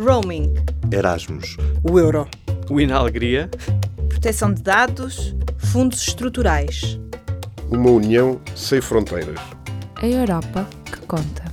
Roaming. 0.00 0.54
Erasmus. 0.90 1.58
O 1.82 1.98
euro. 1.98 2.26
O 2.70 2.80
Inalegria. 2.80 3.50
Proteção 4.08 4.52
de 4.52 4.62
dados. 4.62 5.36
Fundos 5.58 6.00
estruturais. 6.08 6.98
Uma 7.70 7.90
união 7.90 8.40
sem 8.56 8.80
fronteiras. 8.80 9.38
A 9.96 10.06
Europa 10.06 10.66
que 10.86 11.00
conta. 11.06 11.49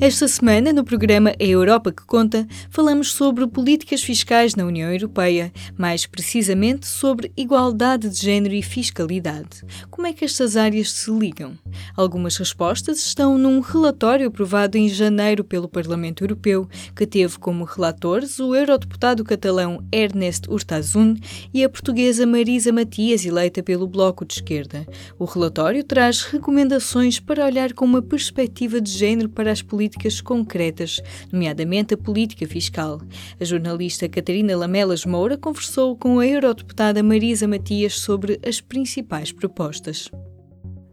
Esta 0.00 0.28
semana, 0.28 0.72
no 0.72 0.84
programa 0.84 1.34
A 1.40 1.44
Europa 1.44 1.90
que 1.90 2.06
Conta, 2.06 2.46
falamos 2.70 3.10
sobre 3.10 3.48
políticas 3.48 4.00
fiscais 4.00 4.54
na 4.54 4.64
União 4.64 4.92
Europeia, 4.92 5.52
mais 5.76 6.06
precisamente 6.06 6.86
sobre 6.86 7.32
igualdade 7.36 8.08
de 8.08 8.16
género 8.16 8.54
e 8.54 8.62
fiscalidade. 8.62 9.64
Como 9.90 10.06
é 10.06 10.12
que 10.12 10.24
estas 10.24 10.56
áreas 10.56 10.92
se 10.92 11.10
ligam? 11.10 11.58
Algumas 11.96 12.36
respostas 12.36 12.98
estão 13.00 13.36
num 13.36 13.58
relatório 13.58 14.28
aprovado 14.28 14.78
em 14.78 14.88
janeiro 14.88 15.42
pelo 15.42 15.68
Parlamento 15.68 16.22
Europeu, 16.22 16.68
que 16.94 17.04
teve 17.04 17.36
como 17.36 17.64
relatores 17.64 18.38
o 18.38 18.54
eurodeputado 18.54 19.24
catalão 19.24 19.84
Ernest 19.90 20.48
Urtasun 20.48 21.16
e 21.52 21.64
a 21.64 21.68
portuguesa 21.68 22.24
Marisa 22.24 22.70
Matias, 22.72 23.26
eleita 23.26 23.64
pelo 23.64 23.88
Bloco 23.88 24.24
de 24.24 24.34
Esquerda. 24.34 24.86
O 25.18 25.24
relatório 25.24 25.82
traz 25.82 26.22
recomendações 26.22 27.18
para 27.18 27.44
olhar 27.44 27.72
com 27.72 27.84
uma 27.84 28.00
perspectiva 28.00 28.80
de 28.80 28.92
género 28.92 29.28
para 29.28 29.50
as 29.50 29.60
políticas 29.60 29.87
políticas 29.88 30.20
concretas, 30.20 31.00
nomeadamente 31.32 31.94
a 31.94 31.96
política 31.96 32.46
fiscal. 32.46 33.00
A 33.40 33.44
jornalista 33.44 34.08
Catarina 34.08 34.56
Lamelas 34.56 35.06
Moura 35.06 35.38
conversou 35.38 35.96
com 35.96 36.18
a 36.18 36.26
eurodeputada 36.26 37.02
Marisa 37.02 37.48
Matias 37.48 37.98
sobre 37.98 38.38
as 38.46 38.60
principais 38.60 39.32
propostas. 39.32 40.10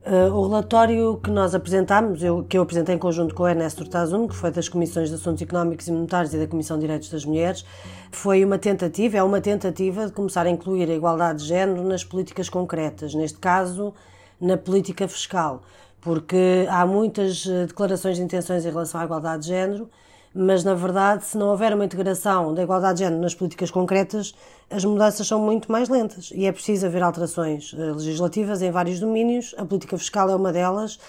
Uh, 0.05 0.31
o 0.31 0.47
relatório 0.47 1.17
que 1.17 1.31
nós 1.31 1.55
apresentámos, 1.55 2.23
eu, 2.23 2.43
que 2.43 2.55
eu 2.55 2.61
apresentei 2.61 2.93
em 2.93 2.97
conjunto 2.97 3.33
com 3.33 3.41
o 3.41 3.47
Ernesto 3.47 3.81
Urtasun, 3.81 4.27
que 4.27 4.35
foi 4.35 4.51
das 4.51 4.69
Comissões 4.69 5.09
de 5.09 5.15
Assuntos 5.15 5.41
Económicos 5.41 5.87
e 5.87 5.91
Monetários 5.91 6.31
e 6.33 6.37
da 6.37 6.47
Comissão 6.47 6.77
de 6.77 6.81
Direitos 6.81 7.09
das 7.09 7.25
Mulheres, 7.25 7.65
foi 8.11 8.45
uma 8.45 8.59
tentativa, 8.59 9.17
é 9.17 9.23
uma 9.23 9.41
tentativa 9.41 10.05
de 10.05 10.11
começar 10.11 10.45
a 10.45 10.49
incluir 10.49 10.89
a 10.91 10.93
igualdade 10.93 11.39
de 11.39 11.47
género 11.47 11.83
nas 11.83 12.03
políticas 12.03 12.49
concretas, 12.49 13.15
neste 13.15 13.39
caso, 13.39 13.95
na 14.39 14.57
política 14.57 15.07
fiscal 15.07 15.63
porque 16.05 16.67
há 16.69 16.85
muitas 16.85 17.47
eh, 17.47 17.65
declarações 17.65 18.17
de 18.17 18.21
intenções 18.21 18.63
em 18.63 18.69
relação 18.69 19.01
à 19.01 19.05
igualdade 19.05 19.41
de 19.41 19.47
género, 19.47 19.89
mas 20.35 20.63
na 20.63 20.75
verdade, 20.75 21.25
se 21.25 21.35
não 21.35 21.47
houver 21.47 21.73
uma 21.73 21.83
integração 21.83 22.53
da 22.53 22.61
igualdade 22.61 22.99
de 22.99 23.05
género 23.05 23.19
nas 23.23 23.33
políticas 23.33 23.71
concretas, 23.71 24.35
as 24.69 24.85
mudanças 24.85 25.25
são 25.25 25.41
muito 25.41 25.71
mais 25.71 25.89
lentas 25.89 26.31
e 26.35 26.45
é 26.45 26.51
preciso 26.51 26.85
haver 26.85 27.01
alterações 27.01 27.73
eh, 27.73 27.91
legislativas 27.91 28.61
em 28.61 28.69
vários 28.69 28.99
domínios. 28.99 29.55
A 29.57 29.65
política 29.65 29.97
fiscal 29.97 30.29
é 30.29 30.35
uma 30.35 30.53
delas, 30.53 30.99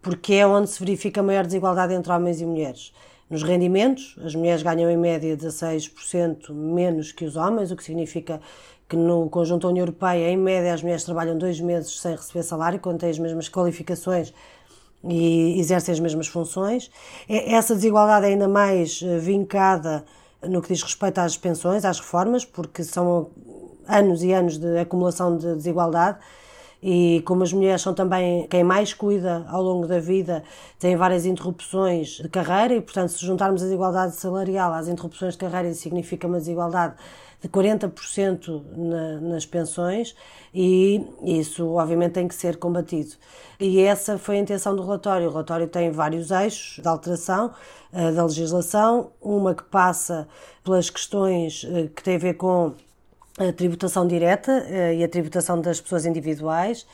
porque 0.00 0.34
é 0.34 0.46
onde 0.46 0.70
se 0.70 0.78
verifica 0.78 1.20
a 1.20 1.24
maior 1.24 1.44
desigualdade 1.44 1.92
entre 1.92 2.12
homens 2.12 2.40
e 2.40 2.46
mulheres. 2.46 2.92
Nos 3.28 3.42
rendimentos, 3.42 4.14
as 4.24 4.36
mulheres 4.36 4.62
ganham 4.62 4.88
em 4.88 4.96
média 4.96 5.36
16% 5.36 6.52
menos 6.52 7.10
que 7.10 7.24
os 7.24 7.34
homens, 7.34 7.72
o 7.72 7.76
que 7.76 7.82
significa 7.82 8.40
que 8.94 8.96
no 8.96 9.28
conjunto 9.28 9.62
da 9.62 9.68
União 9.68 9.82
Europeia, 9.82 10.30
em 10.30 10.36
média, 10.36 10.72
as 10.72 10.80
mulheres 10.80 11.02
trabalham 11.02 11.36
dois 11.36 11.60
meses 11.60 12.00
sem 12.00 12.12
receber 12.12 12.44
salário, 12.44 12.78
quando 12.78 13.00
têm 13.00 13.10
as 13.10 13.18
mesmas 13.18 13.48
qualificações 13.48 14.32
e 15.02 15.58
exercem 15.58 15.92
as 15.92 15.98
mesmas 15.98 16.28
funções. 16.28 16.90
Essa 17.28 17.74
desigualdade 17.74 18.26
é 18.26 18.28
ainda 18.28 18.46
mais 18.46 19.00
eh, 19.02 19.18
vincada 19.18 20.04
no 20.42 20.62
que 20.62 20.68
diz 20.72 20.82
respeito 20.82 21.18
às 21.18 21.36
pensões, 21.36 21.84
às 21.84 21.98
reformas, 21.98 22.44
porque 22.44 22.84
são 22.84 23.30
anos 23.88 24.22
e 24.22 24.32
anos 24.32 24.58
de 24.58 24.78
acumulação 24.78 25.36
de 25.36 25.56
desigualdade. 25.56 26.18
E 26.86 27.22
como 27.22 27.42
as 27.42 27.50
mulheres 27.50 27.80
são 27.80 27.94
também 27.94 28.46
quem 28.46 28.62
mais 28.62 28.92
cuida 28.92 29.46
ao 29.48 29.62
longo 29.62 29.86
da 29.86 29.98
vida, 29.98 30.44
têm 30.78 30.94
várias 30.96 31.24
interrupções 31.24 32.18
de 32.18 32.28
carreira 32.28 32.74
e, 32.74 32.80
portanto, 32.82 33.08
se 33.08 33.24
juntarmos 33.24 33.62
a 33.62 33.64
desigualdade 33.64 34.16
salarial 34.16 34.70
às 34.74 34.86
interrupções 34.86 35.32
de 35.32 35.38
carreira, 35.38 35.70
isso 35.70 35.80
significa 35.80 36.26
uma 36.26 36.36
desigualdade 36.36 36.94
de 37.40 37.48
40% 37.48 38.62
na, 38.76 39.18
nas 39.20 39.46
pensões 39.46 40.14
e 40.52 41.02
isso 41.22 41.72
obviamente 41.72 42.12
tem 42.12 42.28
que 42.28 42.34
ser 42.34 42.58
combatido. 42.58 43.12
E 43.58 43.80
essa 43.80 44.18
foi 44.18 44.36
a 44.36 44.40
intenção 44.40 44.76
do 44.76 44.82
relatório. 44.82 45.28
O 45.28 45.30
relatório 45.30 45.66
tem 45.66 45.90
vários 45.90 46.30
eixos 46.30 46.82
de 46.82 46.86
alteração 46.86 47.50
uh, 47.94 48.14
da 48.14 48.24
legislação, 48.24 49.10
uma 49.22 49.54
que 49.54 49.64
passa 49.64 50.28
pelas 50.62 50.90
questões 50.90 51.64
uh, 51.64 51.88
que 51.96 52.02
têm 52.02 52.16
a 52.16 52.18
ver 52.18 52.34
com 52.34 52.74
a 53.38 53.52
tributação 53.52 54.06
direta 54.06 54.64
uh, 54.68 54.92
e 54.94 55.02
a 55.02 55.08
tributação 55.08 55.60
das 55.60 55.80
pessoas 55.80 56.06
individuais, 56.06 56.86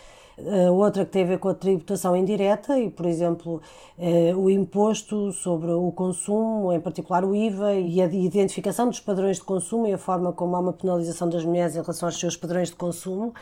Uh, 0.43 0.73
outra 0.73 1.05
que 1.05 1.11
tem 1.11 1.25
a 1.25 1.27
ver 1.27 1.39
com 1.39 1.49
a 1.51 1.55
tributação 1.55 2.17
indireta 2.17 2.79
e, 2.79 2.89
por 2.89 3.05
exemplo, 3.05 3.61
uh, 3.99 4.39
o 4.39 4.49
imposto 4.49 5.33
sobre 5.33 5.71
o 5.71 5.93
consumo, 5.93 6.73
em 6.73 6.81
particular 6.81 7.27
o 7.27 7.35
IVA, 7.35 7.75
e 7.75 8.01
a 8.01 8.07
identificação 8.07 8.89
dos 8.89 9.01
padrões 9.01 9.37
de 9.37 9.43
consumo 9.43 9.87
e 9.87 9.93
a 9.93 9.99
forma 9.99 10.33
como 10.33 10.57
há 10.57 10.61
uma 10.61 10.73
penalização 10.73 11.29
das 11.29 11.45
mulheres 11.45 11.77
em 11.77 11.83
relação 11.83 12.09
aos 12.09 12.19
seus 12.19 12.39
padrões 12.39 12.71
de 12.71 12.77
consumo. 12.77 13.35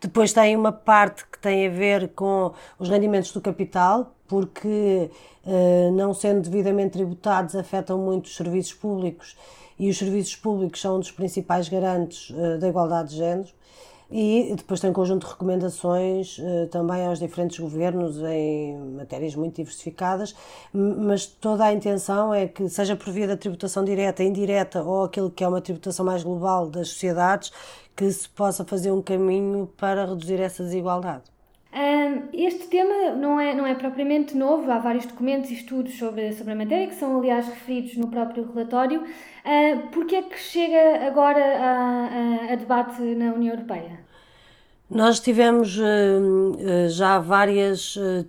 Depois 0.00 0.32
tem 0.32 0.56
uma 0.56 0.72
parte 0.72 1.26
que 1.26 1.38
tem 1.38 1.66
a 1.66 1.70
ver 1.70 2.08
com 2.14 2.52
os 2.78 2.88
rendimentos 2.88 3.32
do 3.32 3.40
capital, 3.40 4.14
porque, 4.26 5.10
não 5.94 6.12
sendo 6.12 6.40
devidamente 6.40 6.92
tributados, 6.94 7.54
afetam 7.54 7.96
muito 7.96 8.26
os 8.26 8.34
serviços 8.34 8.72
públicos 8.72 9.36
e 9.78 9.90
os 9.90 9.98
serviços 9.98 10.36
públicos 10.36 10.80
são 10.80 10.96
um 10.96 11.00
dos 11.00 11.10
principais 11.10 11.68
garantes 11.68 12.32
da 12.60 12.68
igualdade 12.68 13.10
de 13.10 13.16
género. 13.16 13.48
E 14.10 14.54
depois 14.56 14.80
tem 14.80 14.90
um 14.90 14.92
conjunto 14.92 15.26
de 15.26 15.32
recomendações 15.32 16.38
uh, 16.38 16.68
também 16.70 17.04
aos 17.04 17.18
diferentes 17.18 17.58
governos 17.58 18.18
em 18.18 18.78
matérias 18.96 19.34
muito 19.34 19.56
diversificadas, 19.56 20.34
mas 20.72 21.26
toda 21.26 21.64
a 21.64 21.72
intenção 21.72 22.32
é 22.32 22.46
que, 22.46 22.68
seja 22.68 22.94
por 22.94 23.12
via 23.12 23.26
da 23.26 23.36
tributação 23.36 23.84
direta, 23.84 24.22
indireta 24.22 24.82
ou 24.82 25.04
aquilo 25.04 25.28
que 25.28 25.42
é 25.42 25.48
uma 25.48 25.60
tributação 25.60 26.06
mais 26.06 26.22
global 26.22 26.68
das 26.68 26.88
sociedades, 26.90 27.50
que 27.96 28.08
se 28.12 28.28
possa 28.28 28.64
fazer 28.64 28.92
um 28.92 29.02
caminho 29.02 29.68
para 29.76 30.04
reduzir 30.04 30.40
essa 30.40 30.62
desigualdade. 30.62 31.24
Este 32.32 32.68
tema 32.68 33.14
não 33.14 33.38
é, 33.38 33.54
não 33.54 33.66
é 33.66 33.74
propriamente 33.74 34.36
novo, 34.36 34.70
há 34.70 34.78
vários 34.78 35.04
documentos 35.04 35.50
e 35.50 35.54
estudos 35.54 35.98
sobre, 35.98 36.32
sobre 36.32 36.52
a 36.52 36.56
matéria, 36.56 36.86
que 36.86 36.94
são 36.94 37.18
aliás 37.18 37.46
referidos 37.46 37.96
no 37.96 38.08
próprio 38.08 38.50
relatório. 38.50 39.04
Por 39.92 40.06
que 40.06 40.16
é 40.16 40.22
que 40.22 40.38
chega 40.38 41.06
agora 41.06 41.38
a, 41.38 42.48
a, 42.48 42.52
a 42.52 42.56
debate 42.56 43.02
na 43.02 43.34
União 43.34 43.54
Europeia? 43.54 44.06
Nós 44.88 45.18
tivemos 45.18 45.76
uh, 45.78 46.88
já 46.88 47.18
várias 47.18 47.96
uh, 47.96 48.24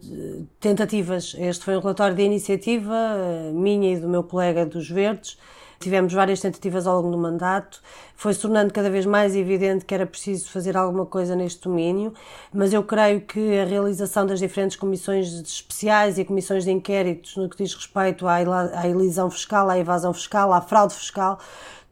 tentativas. 0.60 1.36
Este 1.38 1.64
foi 1.64 1.78
um 1.78 1.80
relatório 1.80 2.16
de 2.16 2.24
iniciativa 2.24 2.94
uh, 2.94 3.54
minha 3.54 3.94
e 3.94 4.00
do 4.00 4.10
meu 4.10 4.24
colega 4.24 4.66
dos 4.66 4.90
Verdes, 4.90 5.38
Tivemos 5.80 6.12
várias 6.12 6.40
tentativas 6.40 6.88
ao 6.88 6.98
longo 6.98 7.12
do 7.12 7.18
mandato, 7.18 7.82
foi 8.16 8.34
se 8.34 8.42
tornando 8.42 8.74
cada 8.74 8.90
vez 8.90 9.06
mais 9.06 9.36
evidente 9.36 9.86
que 9.86 9.94
era 9.94 10.08
preciso 10.08 10.50
fazer 10.50 10.76
alguma 10.76 11.06
coisa 11.06 11.36
neste 11.36 11.62
domínio, 11.62 12.14
mas 12.52 12.74
eu 12.74 12.84
creio 12.84 13.22
que 13.22 13.60
a 13.60 13.66
realização 13.66 14.26
das 14.26 14.40
diferentes 14.40 14.76
comissões 14.76 15.32
especiais 15.34 16.18
e 16.18 16.26
comissões 16.26 16.64
de 16.64 16.72
inquéritos 16.72 17.38
no 17.38 17.48
que 17.48 17.64
diz 17.64 17.76
respeito 17.76 18.28
à 18.28 18.42
elisão 18.88 19.30
fiscal, 19.30 19.70
à 19.70 19.78
evasão 19.78 20.14
fiscal, 20.14 20.52
à 20.52 20.62
fraude 20.62 20.96
fiscal, 20.96 21.40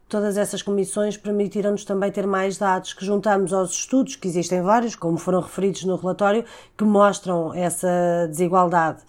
todas 0.08 0.36
essas 0.36 0.62
comissões 0.62 1.16
permitiram-nos 1.16 1.84
também 1.84 2.10
ter 2.10 2.26
mais 2.26 2.58
dados 2.58 2.92
que 2.92 3.04
juntamos 3.04 3.52
aos 3.52 3.70
estudos, 3.70 4.16
que 4.16 4.26
existem 4.26 4.62
vários, 4.62 4.96
como 4.96 5.16
foram 5.16 5.40
referidos 5.40 5.84
no 5.84 5.96
relatório, 5.96 6.44
que 6.76 6.84
mostram 6.84 7.54
essa 7.54 8.26
desigualdade 8.28 9.02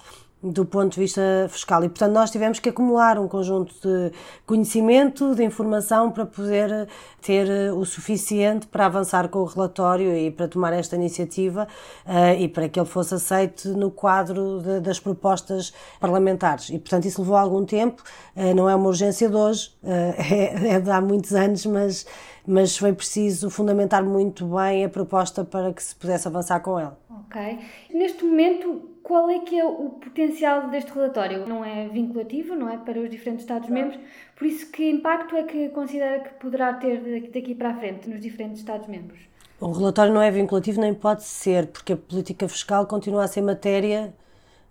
do 0.51 0.65
ponto 0.65 0.93
de 0.93 0.99
vista 0.99 1.21
fiscal. 1.49 1.83
E, 1.83 1.89
portanto, 1.89 2.13
nós 2.13 2.31
tivemos 2.31 2.59
que 2.59 2.69
acumular 2.69 3.17
um 3.19 3.27
conjunto 3.27 3.73
de 3.81 4.11
conhecimento, 4.45 5.35
de 5.35 5.43
informação 5.43 6.11
para 6.11 6.25
poder 6.25 6.87
ter 7.21 7.49
eh, 7.49 7.71
o 7.71 7.83
suficiente 7.85 8.67
para 8.67 8.85
avançar 8.85 9.27
com 9.29 9.39
o 9.39 9.45
relatório 9.45 10.15
e 10.15 10.31
para 10.31 10.47
tomar 10.47 10.73
esta 10.73 10.95
iniciativa 10.95 11.67
uh, 12.05 12.39
e 12.39 12.47
para 12.47 12.69
que 12.69 12.79
ele 12.79 12.87
fosse 12.87 13.13
aceito 13.13 13.69
no 13.69 13.91
quadro 13.91 14.61
de, 14.61 14.79
das 14.79 14.99
propostas 14.99 15.73
parlamentares. 15.99 16.69
E, 16.69 16.79
portanto, 16.79 17.05
isso 17.05 17.21
levou 17.21 17.35
algum 17.35 17.65
tempo, 17.65 18.01
uh, 18.35 18.55
não 18.55 18.69
é 18.69 18.75
uma 18.75 18.87
urgência 18.87 19.29
de 19.29 19.35
hoje, 19.35 19.71
é, 19.83 20.75
é 20.75 20.79
de 20.79 20.89
há 20.89 21.01
muitos 21.01 21.33
anos, 21.33 21.65
mas, 21.65 22.05
mas 22.45 22.77
foi 22.77 22.93
preciso 22.93 23.49
fundamentar 23.49 24.03
muito 24.03 24.45
bem 24.45 24.85
a 24.85 24.89
proposta 24.89 25.43
para 25.43 25.73
que 25.73 25.83
se 25.83 25.95
pudesse 25.95 26.27
avançar 26.27 26.59
com 26.61 26.79
ela. 26.79 26.97
Ok. 27.09 27.59
Neste 27.93 28.23
momento, 28.23 28.96
qual 29.07 29.29
é 29.29 29.39
que 29.39 29.57
é 29.57 29.63
o 29.63 29.89
potencial 29.91 30.69
deste 30.69 30.91
relatório? 30.91 31.47
Não 31.47 31.63
é 31.63 31.87
vinculativo, 31.87 32.53
não 32.55 32.69
é 32.69 32.75
para 32.75 32.99
os 32.99 33.09
diferentes 33.09 33.43
Estados-membros, 33.43 33.97
por 34.35 34.45
isso 34.45 34.69
que 34.69 34.89
impacto 34.89 35.33
é 35.37 35.43
que 35.43 35.69
considera 35.69 36.19
que 36.19 36.33
poderá 36.33 36.73
ter 36.73 36.99
daqui 37.31 37.55
para 37.55 37.69
a 37.69 37.77
frente 37.77 38.09
nos 38.09 38.19
diferentes 38.19 38.59
Estados-membros? 38.59 39.17
O 39.61 39.71
relatório 39.71 40.13
não 40.13 40.21
é 40.21 40.29
vinculativo 40.29 40.81
nem 40.81 40.93
pode 40.93 41.23
ser, 41.23 41.67
porque 41.67 41.93
a 41.93 41.97
política 41.97 42.49
fiscal 42.49 42.85
continua 42.85 43.23
a 43.23 43.27
ser 43.29 43.41
matéria, 43.41 44.13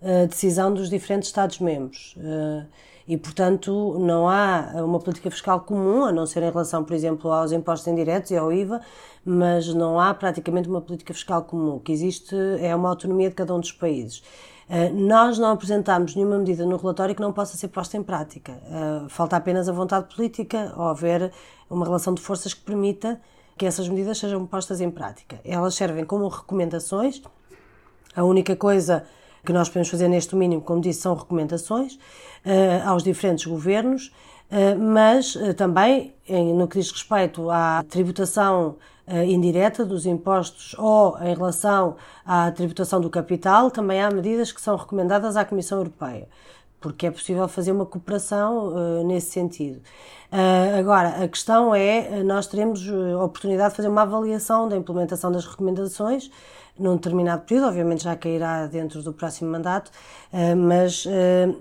uh, 0.03 0.27
decisão 0.27 0.71
dos 0.71 0.87
diferentes 0.87 1.29
Estados-membros. 1.29 2.15
E, 3.07 3.15
portanto, 3.15 3.97
não 3.99 4.27
há 4.27 4.83
uma 4.83 4.99
política 4.99 5.31
fiscal 5.31 5.61
comum, 5.61 6.03
a 6.03 6.11
não 6.11 6.25
ser 6.25 6.43
em 6.43 6.51
relação, 6.51 6.83
por 6.83 6.93
exemplo, 6.93 7.31
aos 7.31 7.53
impostos 7.53 7.87
indiretos 7.87 8.31
e 8.31 8.37
ao 8.37 8.51
IVA, 8.51 8.81
mas 9.23 9.73
não 9.73 9.99
há 9.99 10.13
praticamente 10.13 10.67
uma 10.67 10.81
política 10.81 11.13
fiscal 11.13 11.43
comum. 11.43 11.75
O 11.75 11.79
que 11.79 11.91
existe 11.91 12.35
é 12.59 12.75
uma 12.75 12.89
autonomia 12.89 13.29
de 13.29 13.35
cada 13.35 13.55
um 13.55 13.59
dos 13.61 13.71
países. 13.71 14.21
Uh, 14.69 14.93
nós 14.93 15.39
não 15.39 15.51
apresentámos 15.51 16.13
nenhuma 16.15 16.37
medida 16.37 16.65
no 16.65 16.75
relatório 16.75 17.15
que 17.15 17.21
não 17.21 17.31
possa 17.31 17.55
ser 17.55 17.69
posta 17.69 17.95
em 17.95 18.03
prática. 18.03 18.59
Uh, 18.65 19.07
falta 19.07 19.37
apenas 19.37 19.69
a 19.69 19.71
vontade 19.71 20.13
política 20.13 20.73
ou 20.75 20.83
haver 20.83 21.31
uma 21.69 21.85
relação 21.85 22.13
de 22.13 22.21
forças 22.21 22.53
que 22.53 22.61
permita 22.61 23.21
que 23.57 23.65
essas 23.65 23.87
medidas 23.87 24.17
sejam 24.17 24.45
postas 24.45 24.81
em 24.81 24.91
prática. 24.91 25.39
Elas 25.45 25.75
servem 25.75 26.03
como 26.03 26.27
recomendações. 26.27 27.21
A 28.13 28.23
única 28.25 28.55
coisa 28.57 29.05
que 29.47 29.53
nós 29.53 29.69
podemos 29.69 29.87
fazer 29.87 30.09
neste 30.09 30.35
mínimo, 30.35 30.61
como 30.61 30.81
disse, 30.81 30.99
são 30.99 31.15
recomendações 31.15 31.93
uh, 31.95 32.85
aos 32.85 33.01
diferentes 33.01 33.45
governos, 33.45 34.11
uh, 34.51 34.77
mas 34.77 35.35
uh, 35.35 35.53
também 35.53 36.13
no 36.53 36.67
que 36.67 36.77
diz 36.77 36.91
respeito 36.91 37.49
à 37.49 37.81
tributação 37.87 38.75
indireta 39.25 39.85
dos 39.85 40.05
impostos 40.05 40.75
ou 40.77 41.17
em 41.19 41.33
relação 41.33 41.95
à 42.25 42.51
tributação 42.51 42.99
do 42.99 43.09
capital, 43.09 43.71
também 43.71 44.01
há 44.01 44.11
medidas 44.11 44.51
que 44.51 44.59
são 44.59 44.75
recomendadas 44.75 45.37
à 45.37 45.45
Comissão 45.45 45.77
Europeia 45.77 46.27
porque 46.79 47.07
é 47.07 47.11
possível 47.11 47.47
fazer 47.47 47.71
uma 47.71 47.85
cooperação 47.85 48.67
uh, 48.67 49.03
nesse 49.07 49.31
sentido. 49.31 49.81
Uh, 50.31 50.77
agora, 50.79 51.23
a 51.23 51.27
questão 51.27 51.73
é, 51.73 52.21
nós 52.23 52.47
teremos 52.47 52.87
a 52.87 53.23
oportunidade 53.23 53.71
de 53.71 53.77
fazer 53.77 53.89
uma 53.89 54.03
avaliação 54.03 54.69
da 54.69 54.77
implementação 54.77 55.31
das 55.31 55.45
recomendações 55.45 56.29
num 56.79 56.95
determinado 56.95 57.43
período, 57.43 57.67
obviamente 57.67 58.03
já 58.03 58.15
cairá 58.15 58.65
dentro 58.67 59.01
do 59.01 59.13
próximo 59.13 59.51
mandato, 59.51 59.89
uh, 60.33 60.55
mas, 60.55 61.05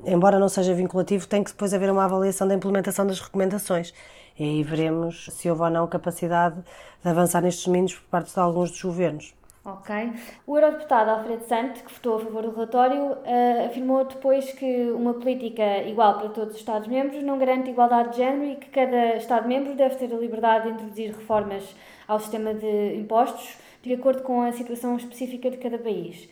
embora 0.05 0.39
não 0.39 0.49
seja 0.49 0.75
vinculativo, 0.75 1.27
tem 1.27 1.43
que 1.43 1.51
depois 1.51 1.73
haver 1.73 1.91
uma 1.91 2.05
avaliação 2.05 2.47
da 2.47 2.55
implementação 2.55 3.07
das 3.07 3.21
recomendações. 3.21 3.93
E 4.39 4.45
aí 4.45 4.63
veremos 4.63 5.29
se 5.33 5.49
houve 5.49 5.63
ou 5.63 5.71
não 5.71 5.87
capacidade 5.87 6.57
de 7.03 7.09
avançar 7.09 7.41
nestes 7.41 7.65
domínios 7.65 7.95
por 7.95 8.05
parte 8.09 8.33
de 8.33 8.39
alguns 8.41 8.71
dos 8.71 8.83
governos. 8.83 9.35
Ok. 9.67 10.13
O 10.47 10.57
eurodeputado 10.57 11.11
Alfredo 11.11 11.45
Santos, 11.45 11.83
que 11.83 11.93
votou 11.93 12.17
a 12.17 12.21
favor 12.21 12.43
do 12.45 12.53
relatório, 12.53 13.03
uh, 13.03 13.67
afirmou 13.67 14.05
depois 14.05 14.53
que 14.53 14.91
uma 14.93 15.15
política 15.15 15.83
igual 15.83 16.19
para 16.19 16.29
todos 16.29 16.55
os 16.55 16.61
Estados-membros 16.61 17.21
não 17.25 17.37
garante 17.37 17.71
igualdade 17.71 18.11
de 18.11 18.19
género 18.19 18.45
e 18.45 18.57
que 18.57 18.71
cada 18.71 19.17
Estado-membro 19.17 19.75
deve 19.75 19.97
ter 19.97 20.15
a 20.15 20.19
liberdade 20.19 20.69
de 20.69 20.75
introduzir 20.75 21.11
reformas 21.11 21.75
ao 22.07 22.21
sistema 22.21 22.55
de 22.55 22.95
impostos 22.95 23.59
de 23.87 23.95
acordo 23.95 24.23
com 24.23 24.43
a 24.43 24.53
situação 24.53 24.97
específica 24.97 25.51
de 25.51 25.57
cada 25.57 25.79
país. 25.79 26.29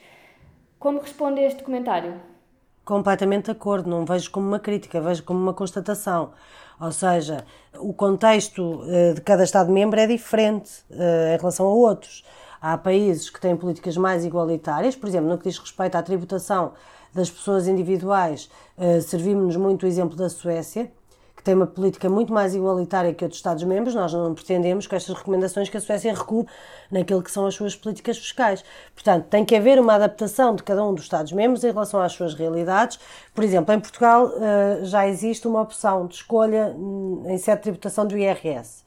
Como 0.79 1.01
responde 1.01 1.41
a 1.41 1.47
este 1.47 1.63
comentário? 1.63 2.21
Completamente 2.85 3.47
de 3.47 3.53
acordo, 3.53 3.89
não 3.89 4.05
vejo 4.05 4.31
como 4.31 4.47
uma 4.47 4.59
crítica, 4.59 5.01
vejo 5.01 5.23
como 5.23 5.41
uma 5.41 5.55
constatação. 5.55 6.33
Ou 6.81 6.93
seja, 6.93 7.47
o 7.79 7.95
contexto 7.95 8.83
uh, 8.83 9.15
de 9.15 9.21
cada 9.21 9.45
Estado-membro 9.45 9.99
é 9.99 10.07
diferente 10.07 10.71
uh, 10.91 11.35
em 11.35 11.39
relação 11.39 11.67
a 11.67 11.71
outros. 11.71 12.25
Há 12.61 12.77
países 12.77 13.31
que 13.31 13.41
têm 13.41 13.57
políticas 13.57 13.97
mais 13.97 14.25
igualitárias, 14.25 14.97
por 14.97 15.09
exemplo, 15.09 15.29
no 15.29 15.39
que 15.39 15.49
diz 15.49 15.59
respeito 15.59 15.97
à 15.97 16.03
tributação 16.03 16.73
das 17.15 17.31
pessoas 17.31 17.69
individuais, 17.69 18.51
eh, 18.77 19.01
servimos-nos 19.01 19.57
muito 19.57 19.85
o 19.85 19.87
exemplo 19.87 20.17
da 20.17 20.29
Suécia, 20.29 20.91
tem 21.45 21.55
uma 21.55 21.67
política 21.67 22.09
muito 22.09 22.33
mais 22.33 22.55
igualitária 22.55 23.13
que 23.13 23.23
outros 23.23 23.39
Estados-membros. 23.39 23.95
Nós 23.95 24.13
não 24.13 24.35
pretendemos 24.35 24.87
com 24.87 24.97
estas 24.97 25.15
recomendações 25.15 25.69
que 25.69 25.77
a 25.77 25.81
Suécia 25.81 26.15
recue 26.15 26.47
naquilo 26.91 27.23
que 27.23 27.31
são 27.31 27.47
as 27.47 27.55
suas 27.55 27.77
políticas 27.77 28.17
fiscais. 28.17 28.65
Portanto, 28.95 29.27
tem 29.27 29.45
que 29.45 29.55
haver 29.55 29.79
uma 29.79 29.95
adaptação 29.95 30.57
de 30.57 30.63
cada 30.63 30.83
um 30.83 30.95
dos 30.95 31.05
Estados-membros 31.05 31.63
em 31.63 31.71
relação 31.71 32.01
às 32.01 32.13
suas 32.13 32.35
realidades. 32.35 32.99
Por 33.35 33.45
exemplo, 33.45 33.75
em 33.75 33.79
Portugal 33.79 34.33
eh, 34.41 34.81
já 34.85 35.07
existe 35.07 35.47
uma 35.47 35.61
opção 35.61 36.07
de 36.07 36.15
escolha 36.15 36.75
hum, 36.75 37.25
em 37.27 37.37
sede 37.37 37.59
de 37.59 37.63
tributação 37.65 38.07
do 38.07 38.17
IRS. 38.17 38.83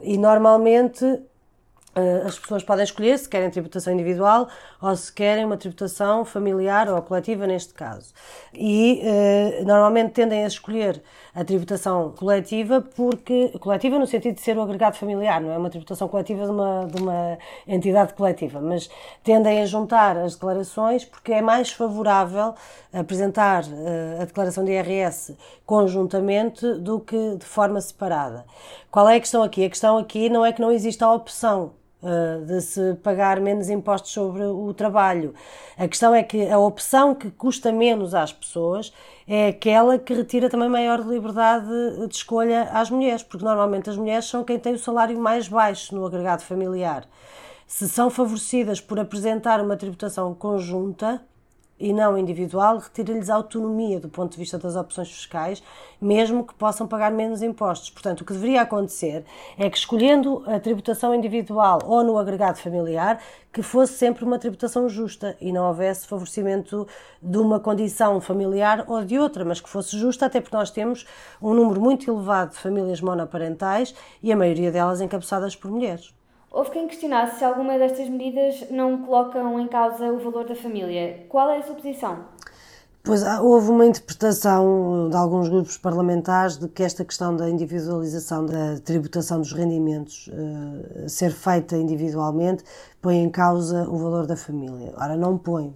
E 0.00 0.16
normalmente 0.16 1.04
eh, 1.96 2.22
as 2.26 2.38
pessoas 2.38 2.62
podem 2.62 2.84
escolher 2.84 3.18
se 3.18 3.26
querem 3.26 3.48
tributação 3.50 3.90
individual 3.90 4.48
ou 4.82 4.94
se 4.94 5.10
querem 5.10 5.46
uma 5.46 5.56
tributação 5.56 6.26
familiar 6.26 6.90
ou 6.90 7.00
coletiva, 7.00 7.46
neste 7.46 7.72
caso. 7.72 8.12
E 8.52 9.00
uh, 9.02 9.64
normalmente 9.64 10.12
tendem 10.12 10.44
a 10.44 10.46
escolher 10.46 11.02
a 11.36 11.44
tributação 11.44 12.12
coletiva, 12.16 12.80
porque 12.80 13.50
coletiva 13.60 13.98
no 13.98 14.06
sentido 14.06 14.36
de 14.36 14.40
ser 14.40 14.56
o 14.56 14.62
agregado 14.62 14.96
familiar, 14.96 15.38
não 15.38 15.52
é 15.52 15.58
uma 15.58 15.68
tributação 15.68 16.08
coletiva 16.08 16.46
de 16.46 16.50
uma, 16.50 16.86
de 16.86 17.02
uma 17.02 17.38
entidade 17.68 18.14
coletiva, 18.14 18.58
mas 18.58 18.88
tendem 19.22 19.60
a 19.60 19.66
juntar 19.66 20.16
as 20.16 20.34
declarações 20.34 21.04
porque 21.04 21.34
é 21.34 21.42
mais 21.42 21.70
favorável 21.70 22.54
apresentar 22.90 23.64
uh, 23.64 24.22
a 24.22 24.24
declaração 24.24 24.64
de 24.64 24.72
IRS 24.72 25.36
conjuntamente 25.66 26.66
do 26.78 27.00
que 27.00 27.36
de 27.36 27.44
forma 27.44 27.82
separada. 27.82 28.46
Qual 28.90 29.06
é 29.06 29.16
a 29.16 29.20
questão 29.20 29.42
aqui? 29.42 29.62
A 29.62 29.68
questão 29.68 29.98
aqui 29.98 30.30
não 30.30 30.42
é 30.42 30.54
que 30.54 30.60
não 30.62 30.72
exista 30.72 31.04
a 31.04 31.12
opção 31.12 31.72
eh, 31.84 31.85
de 32.46 32.60
se 32.60 32.94
pagar 33.02 33.40
menos 33.40 33.68
impostos 33.68 34.12
sobre 34.12 34.44
o 34.44 34.72
trabalho. 34.74 35.34
A 35.76 35.88
questão 35.88 36.14
é 36.14 36.22
que 36.22 36.48
a 36.48 36.58
opção 36.58 37.14
que 37.14 37.30
custa 37.30 37.72
menos 37.72 38.14
às 38.14 38.32
pessoas 38.32 38.92
é 39.26 39.48
aquela 39.48 39.98
que 39.98 40.14
retira 40.14 40.48
também 40.48 40.68
maior 40.68 41.00
liberdade 41.00 41.66
de 42.06 42.14
escolha 42.14 42.64
às 42.72 42.90
mulheres, 42.90 43.22
porque 43.22 43.44
normalmente 43.44 43.90
as 43.90 43.96
mulheres 43.96 44.26
são 44.26 44.44
quem 44.44 44.58
tem 44.58 44.74
o 44.74 44.78
salário 44.78 45.18
mais 45.18 45.48
baixo 45.48 45.94
no 45.94 46.06
agregado 46.06 46.42
familiar. 46.42 47.08
Se 47.66 47.88
são 47.88 48.08
favorecidas 48.08 48.80
por 48.80 49.00
apresentar 49.00 49.60
uma 49.60 49.76
tributação 49.76 50.32
conjunta, 50.32 51.20
e 51.78 51.92
não 51.92 52.16
individual, 52.16 52.78
retira-lhes 52.78 53.28
autonomia 53.28 54.00
do 54.00 54.08
ponto 54.08 54.32
de 54.32 54.38
vista 54.38 54.58
das 54.58 54.76
opções 54.76 55.10
fiscais, 55.10 55.62
mesmo 56.00 56.44
que 56.44 56.54
possam 56.54 56.86
pagar 56.86 57.10
menos 57.10 57.42
impostos. 57.42 57.90
Portanto, 57.90 58.22
o 58.22 58.24
que 58.24 58.32
deveria 58.32 58.62
acontecer 58.62 59.24
é 59.58 59.68
que, 59.68 59.76
escolhendo 59.76 60.42
a 60.46 60.58
tributação 60.58 61.14
individual 61.14 61.80
ou 61.84 62.02
no 62.02 62.18
agregado 62.18 62.58
familiar, 62.58 63.20
que 63.52 63.62
fosse 63.62 63.94
sempre 63.94 64.24
uma 64.24 64.38
tributação 64.38 64.88
justa 64.88 65.36
e 65.40 65.52
não 65.52 65.66
houvesse 65.68 66.06
favorecimento 66.06 66.86
de 67.22 67.38
uma 67.38 67.58
condição 67.60 68.20
familiar 68.20 68.84
ou 68.86 69.04
de 69.04 69.18
outra, 69.18 69.44
mas 69.44 69.60
que 69.60 69.68
fosse 69.68 69.98
justa, 69.98 70.26
até 70.26 70.40
porque 70.40 70.56
nós 70.56 70.70
temos 70.70 71.06
um 71.40 71.54
número 71.54 71.80
muito 71.80 72.10
elevado 72.10 72.50
de 72.52 72.58
famílias 72.58 73.00
monoparentais 73.00 73.94
e 74.22 74.32
a 74.32 74.36
maioria 74.36 74.70
delas 74.70 75.00
encabeçadas 75.00 75.56
por 75.56 75.70
mulheres. 75.70 76.14
Houve 76.50 76.70
quem 76.70 76.88
questionasse 76.88 77.38
se 77.38 77.44
alguma 77.44 77.78
destas 77.78 78.08
medidas 78.08 78.70
não 78.70 79.02
colocam 79.02 79.60
em 79.60 79.68
causa 79.68 80.12
o 80.12 80.18
valor 80.18 80.46
da 80.46 80.54
família. 80.54 81.26
Qual 81.28 81.50
é 81.50 81.58
a 81.58 81.62
sua 81.62 81.74
posição? 81.74 82.24
Pois 83.06 83.22
houve 83.40 83.70
uma 83.70 83.86
interpretação 83.86 85.08
de 85.08 85.16
alguns 85.16 85.48
grupos 85.48 85.78
parlamentares 85.78 86.58
de 86.58 86.66
que 86.66 86.82
esta 86.82 87.04
questão 87.04 87.36
da 87.36 87.48
individualização 87.48 88.44
da 88.44 88.80
tributação 88.80 89.40
dos 89.40 89.52
rendimentos 89.52 90.26
uh, 90.26 91.08
ser 91.08 91.30
feita 91.30 91.76
individualmente 91.76 92.64
põe 93.00 93.18
em 93.18 93.30
causa 93.30 93.88
o 93.88 93.96
valor 93.96 94.26
da 94.26 94.36
família. 94.36 94.92
Ora, 94.96 95.16
não 95.16 95.38
põe. 95.38 95.72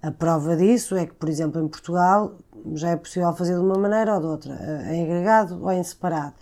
A 0.00 0.12
prova 0.12 0.54
disso 0.54 0.94
é 0.94 1.04
que, 1.04 1.14
por 1.14 1.28
exemplo, 1.28 1.60
em 1.60 1.66
Portugal 1.66 2.36
já 2.74 2.90
é 2.90 2.96
possível 2.96 3.32
fazer 3.32 3.54
de 3.54 3.60
uma 3.60 3.76
maneira 3.76 4.14
ou 4.14 4.20
de 4.20 4.26
outra, 4.26 4.54
eh, 4.54 4.94
em 4.94 5.02
agregado 5.02 5.60
ou 5.60 5.72
em 5.72 5.82
separado. 5.82 6.34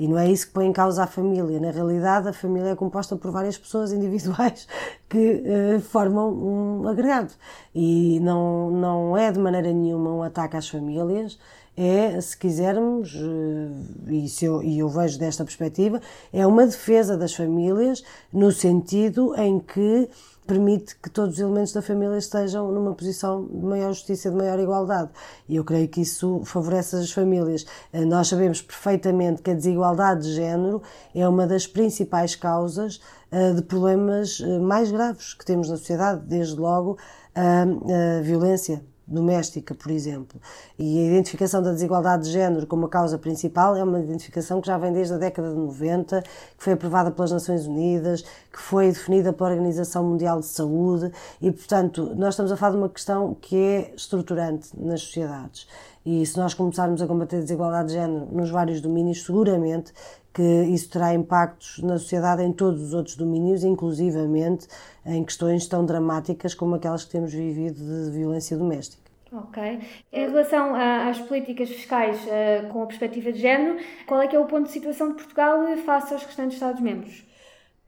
E 0.00 0.08
não 0.08 0.18
é 0.18 0.30
isso 0.30 0.46
que 0.46 0.54
põe 0.54 0.66
em 0.66 0.72
causa 0.72 1.04
a 1.04 1.06
família. 1.06 1.60
Na 1.60 1.70
realidade, 1.70 2.26
a 2.26 2.32
família 2.32 2.70
é 2.70 2.74
composta 2.74 3.16
por 3.16 3.30
várias 3.30 3.58
pessoas 3.58 3.92
individuais 3.92 4.66
que 5.10 5.44
uh, 5.44 5.80
formam 5.80 6.32
um 6.32 6.88
agregado. 6.88 7.34
E 7.74 8.18
não, 8.20 8.70
não 8.70 9.14
é 9.14 9.30
de 9.30 9.38
maneira 9.38 9.70
nenhuma 9.70 10.10
um 10.10 10.22
ataque 10.22 10.56
às 10.56 10.66
famílias, 10.66 11.38
é, 11.76 12.18
se 12.18 12.34
quisermos, 12.34 13.14
uh, 13.14 14.10
e, 14.10 14.26
se 14.26 14.46
eu, 14.46 14.62
e 14.62 14.78
eu 14.78 14.88
vejo 14.88 15.18
desta 15.18 15.44
perspectiva, 15.44 16.00
é 16.32 16.46
uma 16.46 16.64
defesa 16.64 17.14
das 17.14 17.34
famílias 17.34 18.02
no 18.32 18.50
sentido 18.50 19.34
em 19.36 19.60
que 19.60 20.08
permite 20.50 20.96
que 20.96 21.08
todos 21.08 21.34
os 21.34 21.40
elementos 21.40 21.72
da 21.72 21.80
família 21.80 22.18
estejam 22.18 22.72
numa 22.72 22.92
posição 22.92 23.46
de 23.46 23.64
maior 23.64 23.92
justiça, 23.92 24.30
de 24.30 24.36
maior 24.36 24.58
igualdade. 24.58 25.08
E 25.48 25.54
eu 25.54 25.64
creio 25.64 25.86
que 25.86 26.00
isso 26.00 26.42
favorece 26.44 26.96
as 26.96 27.12
famílias. 27.12 27.64
Eh, 27.92 28.04
nós 28.04 28.26
sabemos 28.26 28.60
perfeitamente 28.60 29.42
que 29.42 29.52
a 29.52 29.54
desigualdade 29.54 30.22
de 30.22 30.34
género 30.34 30.82
é 31.14 31.28
uma 31.28 31.46
das 31.46 31.68
principais 31.68 32.34
causas 32.34 33.00
eh, 33.30 33.52
de 33.52 33.62
problemas 33.62 34.42
eh, 34.44 34.58
mais 34.58 34.90
graves 34.90 35.34
que 35.34 35.44
temos 35.44 35.68
na 35.68 35.76
sociedade, 35.76 36.22
desde 36.26 36.58
logo 36.58 36.98
a, 37.32 38.20
violência 38.20 38.82
doméstica, 39.10 39.74
por 39.74 39.90
exemplo. 39.90 40.40
E 40.78 41.00
a 41.00 41.06
identificação 41.08 41.60
da 41.62 41.72
desigualdade 41.72 42.24
de 42.24 42.30
género 42.30 42.66
como 42.66 42.86
a 42.86 42.88
causa 42.88 43.18
principal 43.18 43.76
é 43.76 43.82
uma 43.82 43.98
identificação 43.98 44.60
que 44.60 44.68
já 44.68 44.78
vem 44.78 44.92
desde 44.92 45.14
a 45.14 45.18
década 45.18 45.50
de 45.50 45.56
90, 45.56 46.22
que 46.22 46.64
foi 46.64 46.74
aprovada 46.74 47.10
pelas 47.10 47.32
Nações 47.32 47.66
Unidas, 47.66 48.22
que 48.52 48.60
foi 48.60 48.88
definida 48.88 49.32
pela 49.32 49.50
Organização 49.50 50.04
Mundial 50.04 50.40
de 50.40 50.46
Saúde 50.46 51.12
e, 51.40 51.50
portanto, 51.50 52.14
nós 52.16 52.34
estamos 52.34 52.52
a 52.52 52.56
falar 52.56 52.72
de 52.72 52.78
uma 52.78 52.88
questão 52.88 53.36
que 53.40 53.56
é 53.56 53.92
estruturante 53.96 54.70
nas 54.78 55.02
sociedades. 55.02 55.66
E 56.04 56.24
se 56.24 56.38
nós 56.38 56.54
começarmos 56.54 57.02
a 57.02 57.06
combater 57.06 57.36
a 57.36 57.40
desigualdade 57.40 57.88
de 57.88 57.94
género 57.94 58.26
nos 58.32 58.50
vários 58.50 58.80
domínios, 58.80 59.22
seguramente 59.24 59.92
que 60.32 60.42
isso 60.42 60.88
terá 60.90 61.12
impactos 61.12 61.82
na 61.82 61.98
sociedade 61.98 62.42
em 62.42 62.52
todos 62.52 62.80
os 62.80 62.94
outros 62.94 63.16
domínios, 63.16 63.64
inclusivamente 63.64 64.66
em 65.04 65.22
questões 65.24 65.66
tão 65.66 65.84
dramáticas 65.84 66.54
como 66.54 66.76
aquelas 66.76 67.04
que 67.04 67.10
temos 67.10 67.32
vivido 67.32 67.78
de 67.78 68.10
violência 68.10 68.56
doméstica. 68.56 69.10
Ok. 69.32 69.80
Em 70.12 70.28
relação 70.28 70.74
às 70.74 71.18
políticas 71.20 71.68
fiscais 71.68 72.20
uh, 72.24 72.68
com 72.68 72.82
a 72.82 72.86
perspectiva 72.86 73.30
de 73.30 73.38
género, 73.38 73.78
qual 74.06 74.20
é 74.20 74.26
que 74.26 74.34
é 74.34 74.38
o 74.38 74.46
ponto 74.46 74.66
de 74.66 74.72
situação 74.72 75.10
de 75.10 75.14
Portugal 75.14 75.76
face 75.84 76.12
aos 76.12 76.24
restantes 76.24 76.54
Estados-membros? 76.54 77.24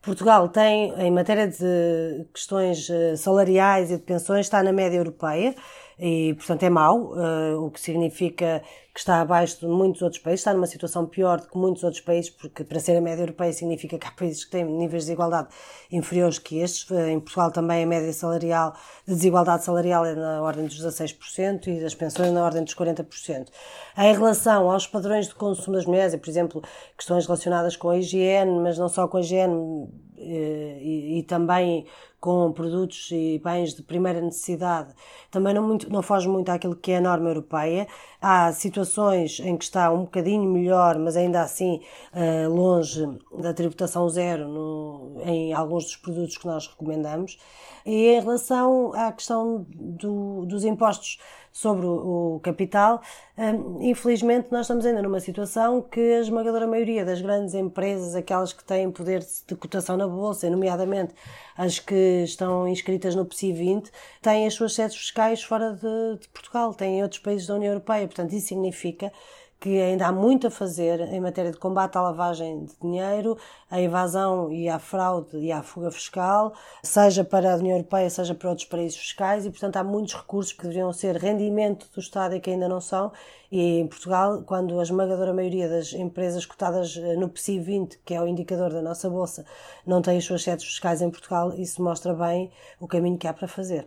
Portugal 0.00 0.48
tem, 0.48 0.92
em 0.98 1.10
matéria 1.12 1.46
de 1.46 2.26
questões 2.34 2.90
eh, 2.90 3.14
salariais 3.14 3.88
e 3.92 3.96
de 3.96 4.02
pensões, 4.02 4.46
está 4.46 4.60
na 4.60 4.72
média 4.72 4.96
europeia 4.96 5.54
e, 5.98 6.34
portanto, 6.34 6.62
é 6.62 6.70
mau, 6.70 7.12
uh, 7.12 7.64
o 7.64 7.70
que 7.70 7.80
significa 7.80 8.62
que 8.94 9.00
está 9.00 9.22
abaixo 9.22 9.60
de 9.60 9.66
muitos 9.66 10.02
outros 10.02 10.20
países, 10.20 10.40
está 10.40 10.52
numa 10.52 10.66
situação 10.66 11.06
pior 11.06 11.40
do 11.40 11.48
que 11.48 11.56
muitos 11.56 11.82
outros 11.82 12.02
países, 12.02 12.30
porque 12.30 12.62
para 12.62 12.78
ser 12.78 12.94
a 12.94 13.00
média 13.00 13.22
europeia 13.22 13.50
significa 13.52 13.98
que 13.98 14.06
há 14.06 14.10
países 14.10 14.44
que 14.44 14.50
têm 14.50 14.64
níveis 14.64 15.04
de 15.04 15.08
desigualdade 15.08 15.48
inferiores 15.90 16.38
que 16.38 16.58
estes. 16.58 16.90
Uh, 16.90 17.08
em 17.08 17.20
Portugal 17.20 17.50
também 17.50 17.84
a 17.84 17.86
média 17.86 18.12
salarial, 18.12 18.74
de 19.06 19.14
desigualdade 19.14 19.64
salarial 19.64 20.04
é 20.04 20.14
na 20.14 20.42
ordem 20.42 20.66
dos 20.66 20.78
16% 20.84 21.68
e 21.68 21.80
das 21.80 21.94
pensões 21.94 22.32
na 22.32 22.44
ordem 22.44 22.64
dos 22.64 22.74
40%. 22.74 23.48
Em 23.96 24.12
relação 24.12 24.70
aos 24.70 24.86
padrões 24.86 25.28
de 25.28 25.34
consumo 25.34 25.76
das 25.76 25.86
mulheres, 25.86 26.14
por 26.16 26.28
exemplo, 26.28 26.62
questões 26.96 27.26
relacionadas 27.26 27.76
com 27.76 27.90
a 27.90 27.98
higiene, 27.98 28.60
mas 28.60 28.76
não 28.76 28.88
só 28.88 29.08
com 29.08 29.16
a 29.16 29.20
higiene, 29.20 29.88
eh, 30.24 30.78
e, 30.80 31.18
e, 31.18 31.22
também 31.24 31.84
com 32.22 32.52
produtos 32.52 33.10
e 33.10 33.40
bens 33.42 33.74
de 33.74 33.82
primeira 33.82 34.20
necessidade, 34.20 34.94
também 35.28 35.52
não, 35.52 35.66
muito, 35.66 35.92
não 35.92 36.02
foge 36.02 36.28
muito 36.28 36.50
àquilo 36.50 36.76
que 36.76 36.92
é 36.92 36.98
a 36.98 37.00
norma 37.00 37.28
europeia. 37.28 37.88
Há 38.20 38.52
situações 38.52 39.40
em 39.40 39.56
que 39.56 39.64
está 39.64 39.90
um 39.90 40.02
bocadinho 40.02 40.48
melhor, 40.48 40.96
mas 41.00 41.16
ainda 41.16 41.42
assim 41.42 41.80
uh, 42.14 42.48
longe 42.48 43.04
da 43.40 43.52
tributação 43.52 44.08
zero 44.08 44.46
no, 44.46 45.20
em 45.24 45.52
alguns 45.52 45.84
dos 45.84 45.96
produtos 45.96 46.38
que 46.38 46.46
nós 46.46 46.68
recomendamos. 46.68 47.38
E 47.84 48.06
em 48.10 48.20
relação 48.20 48.92
à 48.94 49.10
questão 49.10 49.66
do, 49.68 50.46
dos 50.46 50.64
impostos 50.64 51.18
sobre 51.52 51.84
o, 51.84 52.40
capital, 52.42 53.02
um, 53.36 53.82
infelizmente 53.82 54.48
nós 54.50 54.62
estamos 54.62 54.86
ainda 54.86 55.02
numa 55.02 55.20
situação 55.20 55.82
que 55.82 56.00
a 56.00 56.20
esmagadora 56.20 56.66
maioria 56.66 57.04
das 57.04 57.20
grandes 57.20 57.52
empresas, 57.52 58.14
aquelas 58.14 58.54
que 58.54 58.64
têm 58.64 58.90
poder 58.90 59.20
de 59.46 59.54
cotação 59.54 59.96
na 59.98 60.08
bolsa, 60.08 60.48
nomeadamente 60.48 61.14
as 61.56 61.78
que 61.78 62.22
estão 62.24 62.66
inscritas 62.66 63.14
no 63.14 63.24
PSI 63.26 63.52
20, 63.52 63.90
têm 64.20 64.46
as 64.46 64.54
suas 64.54 64.74
sedes 64.74 64.96
fiscais 64.96 65.42
fora 65.42 65.72
de, 65.72 66.20
de 66.20 66.28
Portugal, 66.28 66.74
têm 66.74 66.98
em 66.98 67.02
outros 67.02 67.20
países 67.20 67.46
da 67.46 67.54
União 67.54 67.72
Europeia. 67.72 68.06
Portanto, 68.06 68.32
isso 68.32 68.48
significa 68.48 69.12
que 69.62 69.80
ainda 69.80 70.08
há 70.08 70.12
muito 70.12 70.48
a 70.48 70.50
fazer 70.50 71.00
em 71.12 71.20
matéria 71.20 71.52
de 71.52 71.56
combate 71.56 71.96
à 71.96 72.02
lavagem 72.02 72.64
de 72.64 72.72
dinheiro, 72.82 73.38
à 73.70 73.80
evasão 73.80 74.50
e 74.50 74.68
à 74.68 74.76
fraude 74.80 75.38
e 75.38 75.52
à 75.52 75.62
fuga 75.62 75.88
fiscal, 75.92 76.52
seja 76.82 77.22
para 77.22 77.52
a 77.52 77.56
União 77.56 77.76
Europeia, 77.76 78.10
seja 78.10 78.34
para 78.34 78.48
outros 78.48 78.66
paraísos 78.66 78.98
fiscais, 78.98 79.46
e 79.46 79.50
portanto 79.50 79.76
há 79.76 79.84
muitos 79.84 80.14
recursos 80.14 80.52
que 80.52 80.62
deveriam 80.62 80.92
ser 80.92 81.14
rendimento 81.14 81.88
do 81.94 82.00
Estado 82.00 82.34
e 82.34 82.40
que 82.40 82.50
ainda 82.50 82.68
não 82.68 82.80
são. 82.80 83.12
E 83.52 83.78
em 83.78 83.86
Portugal, 83.86 84.42
quando 84.42 84.80
a 84.80 84.82
esmagadora 84.82 85.32
maioria 85.32 85.68
das 85.68 85.92
empresas 85.92 86.44
cotadas 86.44 86.96
eh, 86.96 87.14
no 87.14 87.28
PSI 87.28 87.60
20, 87.60 88.00
que 88.04 88.14
é 88.14 88.20
o 88.20 88.26
indicador 88.26 88.72
da 88.72 88.82
nossa 88.82 89.08
bolsa, 89.08 89.46
não 89.86 90.02
têm 90.02 90.18
as 90.18 90.24
suas 90.24 90.42
sedes 90.42 90.64
fiscais 90.64 91.00
em 91.00 91.08
Portugal, 91.10 91.52
isso 91.54 91.80
mostra 91.80 92.12
bem 92.12 92.50
o 92.80 92.88
caminho 92.88 93.16
que 93.16 93.28
há 93.28 93.32
para 93.32 93.46
fazer. 93.46 93.86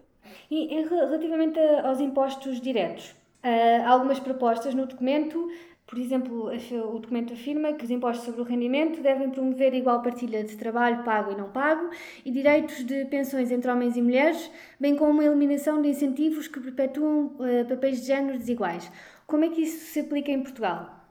E 0.50 0.82
relativamente 0.84 1.60
aos 1.84 2.00
impostos 2.00 2.62
diretos, 2.62 3.14
Uh, 3.46 3.88
algumas 3.88 4.20
propostas 4.20 4.74
no 4.74 4.88
documento, 4.88 5.48
por 5.86 6.00
exemplo, 6.00 6.48
o 6.48 7.00
documento 7.00 7.32
afirma 7.34 7.74
que 7.74 7.86
os 7.86 7.92
impostos 7.92 8.26
sobre 8.26 8.42
o 8.42 8.44
rendimento 8.44 9.04
devem 9.04 9.30
promover 9.30 9.72
igual 9.76 10.02
partilha 10.02 10.44
de 10.44 10.58
trabalho 10.58 11.04
pago 11.04 11.32
e 11.32 11.36
não 11.36 11.52
pago 11.52 11.92
e 12.26 12.32
direitos 12.32 12.84
de 12.84 13.06
pensões 13.06 13.52
entre 13.52 13.70
homens 13.70 13.96
e 13.96 14.02
mulheres, 14.02 14.50
bem 14.80 14.96
como 14.96 15.22
a 15.22 15.26
eliminação 15.26 15.80
de 15.80 15.90
incentivos 15.90 16.48
que 16.48 16.60
perpetuam 16.60 17.36
uh, 17.38 17.66
papéis 17.70 18.02
de 18.02 18.08
género 18.08 18.40
desiguais. 18.40 18.92
Como 19.28 19.46
é 19.46 19.50
que 19.50 19.62
isso 19.62 19.94
se 19.94 20.00
aplica 20.00 20.32
em 20.32 20.42
Portugal? 20.42 21.06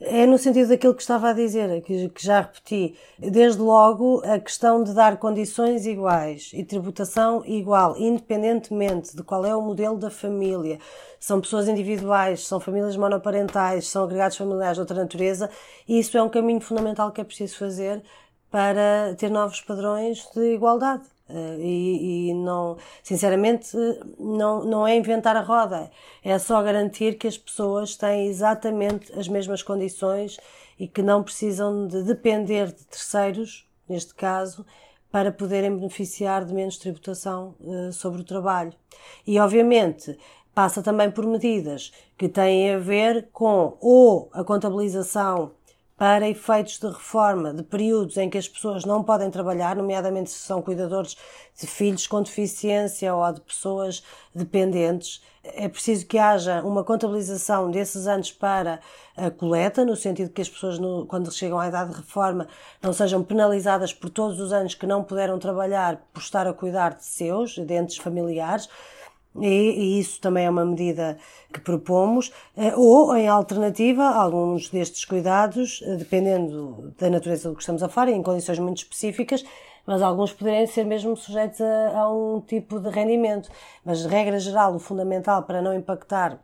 É 0.00 0.24
no 0.24 0.38
sentido 0.38 0.68
daquilo 0.68 0.94
que 0.94 1.02
estava 1.02 1.30
a 1.30 1.32
dizer, 1.32 1.82
que, 1.82 2.08
já 2.18 2.42
repeti. 2.42 2.94
Desde 3.18 3.60
logo, 3.60 4.22
a 4.24 4.38
questão 4.38 4.84
de 4.84 4.94
dar 4.94 5.16
condições 5.16 5.86
iguais 5.86 6.52
e 6.54 6.62
tributação 6.62 7.42
igual, 7.44 7.96
independentemente 7.98 9.16
de 9.16 9.24
qual 9.24 9.44
é 9.44 9.56
o 9.56 9.60
modelo 9.60 9.98
da 9.98 10.08
família. 10.08 10.78
São 11.20 11.40
pessoas 11.40 11.68
individuais, 11.68 12.46
são 12.46 12.60
famílias 12.60 12.96
monoparentais, 12.96 13.88
são 13.88 14.04
agregados 14.04 14.36
familiares 14.36 14.76
de 14.76 14.80
outra 14.80 14.96
natureza, 14.96 15.50
e 15.86 15.98
isso 15.98 16.16
é 16.16 16.22
um 16.22 16.28
caminho 16.28 16.60
fundamental 16.60 17.10
que 17.10 17.20
é 17.20 17.24
preciso 17.24 17.56
fazer 17.56 18.02
para 18.50 19.14
ter 19.16 19.30
novos 19.30 19.60
padrões 19.60 20.26
de 20.34 20.54
igualdade. 20.54 21.04
Uh, 21.28 21.60
e, 21.60 22.30
e, 22.30 22.34
não, 22.34 22.78
sinceramente, 23.02 23.76
não, 24.18 24.64
não 24.64 24.86
é 24.86 24.96
inventar 24.96 25.36
a 25.36 25.42
roda, 25.42 25.90
é 26.24 26.38
só 26.38 26.62
garantir 26.62 27.18
que 27.18 27.26
as 27.26 27.36
pessoas 27.36 27.96
têm 27.96 28.28
exatamente 28.28 29.12
as 29.12 29.28
mesmas 29.28 29.62
condições 29.62 30.38
e 30.78 30.88
que 30.88 31.02
não 31.02 31.22
precisam 31.22 31.86
de 31.86 32.02
depender 32.02 32.68
de 32.68 32.82
terceiros, 32.86 33.68
neste 33.86 34.14
caso, 34.14 34.64
para 35.10 35.30
poderem 35.30 35.76
beneficiar 35.76 36.46
de 36.46 36.54
menos 36.54 36.78
tributação 36.78 37.54
uh, 37.60 37.92
sobre 37.92 38.22
o 38.22 38.24
trabalho. 38.24 38.72
E, 39.26 39.38
obviamente, 39.38 40.18
passa 40.58 40.82
também 40.82 41.08
por 41.08 41.24
medidas 41.24 41.92
que 42.16 42.28
têm 42.28 42.74
a 42.74 42.78
ver 42.80 43.28
com 43.32 43.76
ou 43.80 44.28
a 44.32 44.42
contabilização 44.42 45.52
para 45.96 46.28
efeitos 46.28 46.80
de 46.80 46.88
reforma 46.88 47.54
de 47.54 47.62
períodos 47.62 48.16
em 48.16 48.28
que 48.28 48.36
as 48.36 48.48
pessoas 48.48 48.84
não 48.84 49.04
podem 49.04 49.30
trabalhar, 49.30 49.76
nomeadamente 49.76 50.30
se 50.30 50.38
são 50.40 50.60
cuidadores 50.60 51.16
de 51.56 51.64
filhos 51.64 52.08
com 52.08 52.20
deficiência 52.20 53.14
ou 53.14 53.32
de 53.32 53.40
pessoas 53.40 54.02
dependentes. 54.34 55.22
É 55.44 55.68
preciso 55.68 56.04
que 56.08 56.18
haja 56.18 56.60
uma 56.62 56.82
contabilização 56.82 57.70
desses 57.70 58.08
anos 58.08 58.32
para 58.32 58.80
a 59.16 59.30
coleta, 59.30 59.84
no 59.84 59.94
sentido 59.94 60.30
que 60.30 60.42
as 60.42 60.48
pessoas, 60.48 60.76
quando 61.06 61.30
chegam 61.30 61.60
à 61.60 61.68
idade 61.68 61.90
de 61.90 61.98
reforma, 61.98 62.48
não 62.82 62.92
sejam 62.92 63.22
penalizadas 63.22 63.94
por 63.94 64.10
todos 64.10 64.40
os 64.40 64.52
anos 64.52 64.74
que 64.74 64.88
não 64.88 65.04
puderam 65.04 65.38
trabalhar 65.38 66.02
por 66.12 66.20
estar 66.20 66.48
a 66.48 66.52
cuidar 66.52 66.96
de 66.96 67.04
seus, 67.04 67.52
de 67.52 67.74
entes 67.74 67.98
familiares 67.98 68.68
e, 69.42 70.00
isso 70.00 70.20
também 70.20 70.46
é 70.46 70.50
uma 70.50 70.64
medida 70.64 71.18
que 71.52 71.60
propomos, 71.60 72.32
eh, 72.56 72.74
ou 72.76 73.16
em 73.16 73.28
alternativa, 73.28 74.04
alguns 74.04 74.68
destes 74.68 75.04
cuidados, 75.04 75.82
eh, 75.84 75.96
dependendo 75.96 76.94
da 76.98 77.08
natureza 77.10 77.48
do 77.48 77.54
que 77.54 77.62
estamos 77.62 77.82
a 77.82 77.88
falar, 77.88 78.10
em 78.10 78.22
condições 78.22 78.58
muito 78.58 78.78
específicas, 78.78 79.44
mas 79.86 80.02
alguns 80.02 80.32
poderem 80.32 80.66
ser 80.66 80.84
mesmo 80.84 81.16
sujeitos 81.16 81.60
a, 81.60 82.00
a 82.00 82.12
um 82.12 82.40
tipo 82.40 82.78
de 82.78 82.90
rendimento. 82.90 83.50
Mas, 83.84 84.00
de 84.00 84.08
regra 84.08 84.38
geral, 84.38 84.74
o 84.74 84.78
fundamental 84.78 85.42
para 85.44 85.62
não 85.62 85.74
impactar 85.74 86.38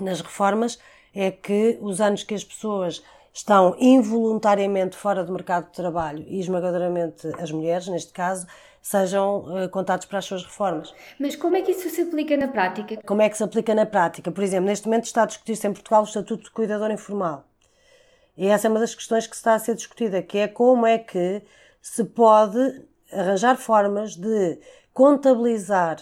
nas 0.00 0.20
reformas 0.20 0.78
é 1.14 1.30
que 1.30 1.78
os 1.80 2.00
anos 2.00 2.24
que 2.24 2.34
as 2.34 2.42
pessoas 2.42 3.02
estão 3.32 3.74
involuntariamente 3.78 4.96
fora 4.96 5.24
do 5.24 5.32
mercado 5.32 5.66
de 5.66 5.72
trabalho, 5.72 6.24
e 6.28 6.38
esmagadoramente 6.38 7.28
as 7.38 7.50
mulheres, 7.50 7.88
neste 7.88 8.12
caso, 8.12 8.46
sejam 8.82 9.44
uh, 9.44 9.68
contados 9.70 10.06
para 10.06 10.18
as 10.18 10.24
suas 10.24 10.44
reformas. 10.44 10.92
Mas 11.18 11.36
como 11.36 11.56
é 11.56 11.62
que 11.62 11.70
isso 11.70 11.88
se 11.88 12.02
aplica 12.02 12.36
na 12.36 12.48
prática? 12.48 13.00
Como 13.06 13.22
é 13.22 13.30
que 13.30 13.36
se 13.36 13.44
aplica 13.44 13.74
na 13.74 13.86
prática? 13.86 14.32
Por 14.32 14.42
exemplo, 14.42 14.66
neste 14.66 14.86
momento 14.86 15.04
está 15.04 15.22
a 15.22 15.26
discutir-se 15.26 15.66
em 15.68 15.72
Portugal 15.72 16.02
o 16.02 16.06
Estatuto 16.06 16.42
de 16.44 16.50
Cuidador 16.50 16.90
Informal. 16.90 17.46
E 18.36 18.48
essa 18.48 18.66
é 18.66 18.70
uma 18.70 18.80
das 18.80 18.94
questões 18.94 19.26
que 19.26 19.36
está 19.36 19.54
a 19.54 19.58
ser 19.58 19.76
discutida, 19.76 20.20
que 20.20 20.38
é 20.38 20.48
como 20.48 20.84
é 20.84 20.98
que 20.98 21.42
se 21.80 22.02
pode 22.04 22.84
arranjar 23.12 23.56
formas 23.56 24.16
de 24.16 24.58
contabilizar 24.92 25.98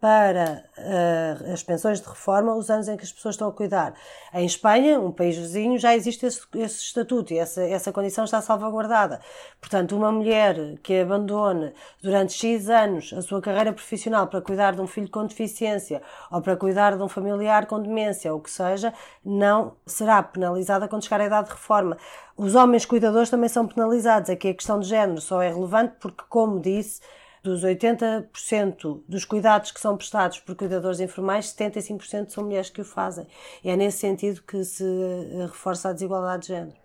para 0.00 0.64
uh, 0.78 1.52
as 1.52 1.62
pensões 1.62 2.00
de 2.00 2.08
reforma 2.08 2.54
os 2.54 2.70
anos 2.70 2.88
em 2.88 2.96
que 2.96 3.04
as 3.04 3.12
pessoas 3.12 3.34
estão 3.34 3.48
a 3.48 3.52
cuidar. 3.52 3.92
Em 4.32 4.46
Espanha, 4.46 4.98
um 4.98 5.12
país 5.12 5.36
vizinho, 5.36 5.78
já 5.78 5.94
existe 5.94 6.24
esse, 6.24 6.40
esse 6.54 6.80
estatuto 6.80 7.34
e 7.34 7.38
essa, 7.38 7.62
essa 7.62 7.92
condição 7.92 8.24
está 8.24 8.40
salvaguardada. 8.40 9.20
Portanto, 9.60 9.94
uma 9.94 10.10
mulher 10.10 10.78
que 10.82 11.00
abandone 11.00 11.74
durante 12.02 12.32
X 12.32 12.70
anos 12.70 13.12
a 13.12 13.20
sua 13.20 13.42
carreira 13.42 13.74
profissional 13.74 14.26
para 14.26 14.40
cuidar 14.40 14.74
de 14.74 14.80
um 14.80 14.86
filho 14.86 15.10
com 15.10 15.26
deficiência 15.26 16.00
ou 16.30 16.40
para 16.40 16.56
cuidar 16.56 16.96
de 16.96 17.02
um 17.02 17.08
familiar 17.08 17.66
com 17.66 17.78
demência, 17.78 18.32
ou 18.32 18.38
o 18.38 18.42
que 18.42 18.50
seja, 18.50 18.94
não 19.22 19.74
será 19.84 20.22
penalizada 20.22 20.88
quando 20.88 21.04
chegar 21.04 21.20
à 21.20 21.26
idade 21.26 21.48
de 21.48 21.54
reforma. 21.54 21.98
Os 22.38 22.54
homens 22.54 22.86
cuidadores 22.86 23.28
também 23.28 23.50
são 23.50 23.66
penalizados. 23.66 24.30
Aqui 24.30 24.48
a 24.48 24.54
questão 24.54 24.80
de 24.80 24.88
género 24.88 25.20
só 25.20 25.42
é 25.42 25.50
relevante 25.50 25.96
porque, 26.00 26.24
como 26.26 26.58
disse, 26.58 27.02
dos 27.42 27.64
80% 27.64 29.02
dos 29.08 29.24
cuidados 29.24 29.72
que 29.72 29.80
são 29.80 29.96
prestados 29.96 30.38
por 30.40 30.54
cuidadores 30.54 31.00
informais, 31.00 31.46
75% 31.46 32.30
são 32.30 32.44
mulheres 32.44 32.70
que 32.70 32.80
o 32.80 32.84
fazem. 32.84 33.26
E 33.64 33.70
é 33.70 33.76
nesse 33.76 33.98
sentido 33.98 34.42
que 34.42 34.62
se 34.64 34.84
eh, 34.84 35.46
reforça 35.46 35.88
a 35.88 35.92
desigualdade 35.92 36.42
de 36.42 36.48
género. 36.48 36.76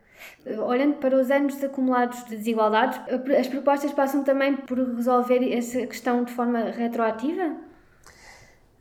Olhando 0.65 0.95
para 0.95 1.15
os 1.19 1.29
anos 1.29 1.61
acumulados 1.63 2.23
de 2.25 2.37
desigualdades, 2.37 2.99
as 3.37 3.47
propostas 3.47 3.91
passam 3.91 4.23
também 4.23 4.55
por 4.55 4.77
resolver 4.77 5.53
essa 5.53 5.85
questão 5.85 6.23
de 6.23 6.31
forma 6.31 6.59
retroativa? 6.71 7.55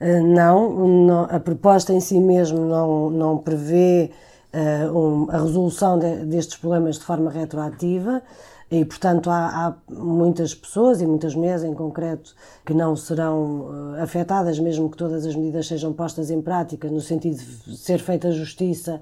Eh, 0.01 0.21
não, 0.21 0.87
não 0.87 1.25
a 1.25 1.41
proposta 1.41 1.93
em 1.93 2.01
si 2.01 2.21
mesmo 2.21 2.61
não, 2.61 3.11
não 3.11 3.39
prevê 3.39 4.11
uh, 4.53 4.99
um, 4.99 5.31
a 5.31 5.39
resolução 5.39 5.99
de, 5.99 6.25
destes 6.27 6.57
problemas 6.57 6.99
de 6.99 7.05
forma 7.05 7.31
retroativa. 7.31 8.23
E, 8.71 8.85
portanto, 8.85 9.31
há, 9.31 9.47
há, 9.47 9.75
muitas 9.93 10.55
pessoas 10.55 11.01
e 11.01 11.07
muitas 11.07 11.35
mulheres 11.35 11.63
em 11.63 11.75
concreto 11.75 12.35
que 12.65 12.75
não 12.75 12.97
serão 12.97 13.95
uh, 13.97 14.03
afetadas, 14.03 14.59
mesmo 14.59 14.91
que 14.91 14.97
todas 14.97 15.27
as 15.27 15.35
medidas 15.35 15.67
sejam 15.67 15.93
postas 15.93 16.31
em 16.31 16.41
prática, 16.41 16.91
no 16.91 17.01
sentido 17.01 17.37
de 17.37 17.77
ser 17.77 17.99
feita 17.99 18.33
justiça 18.33 19.01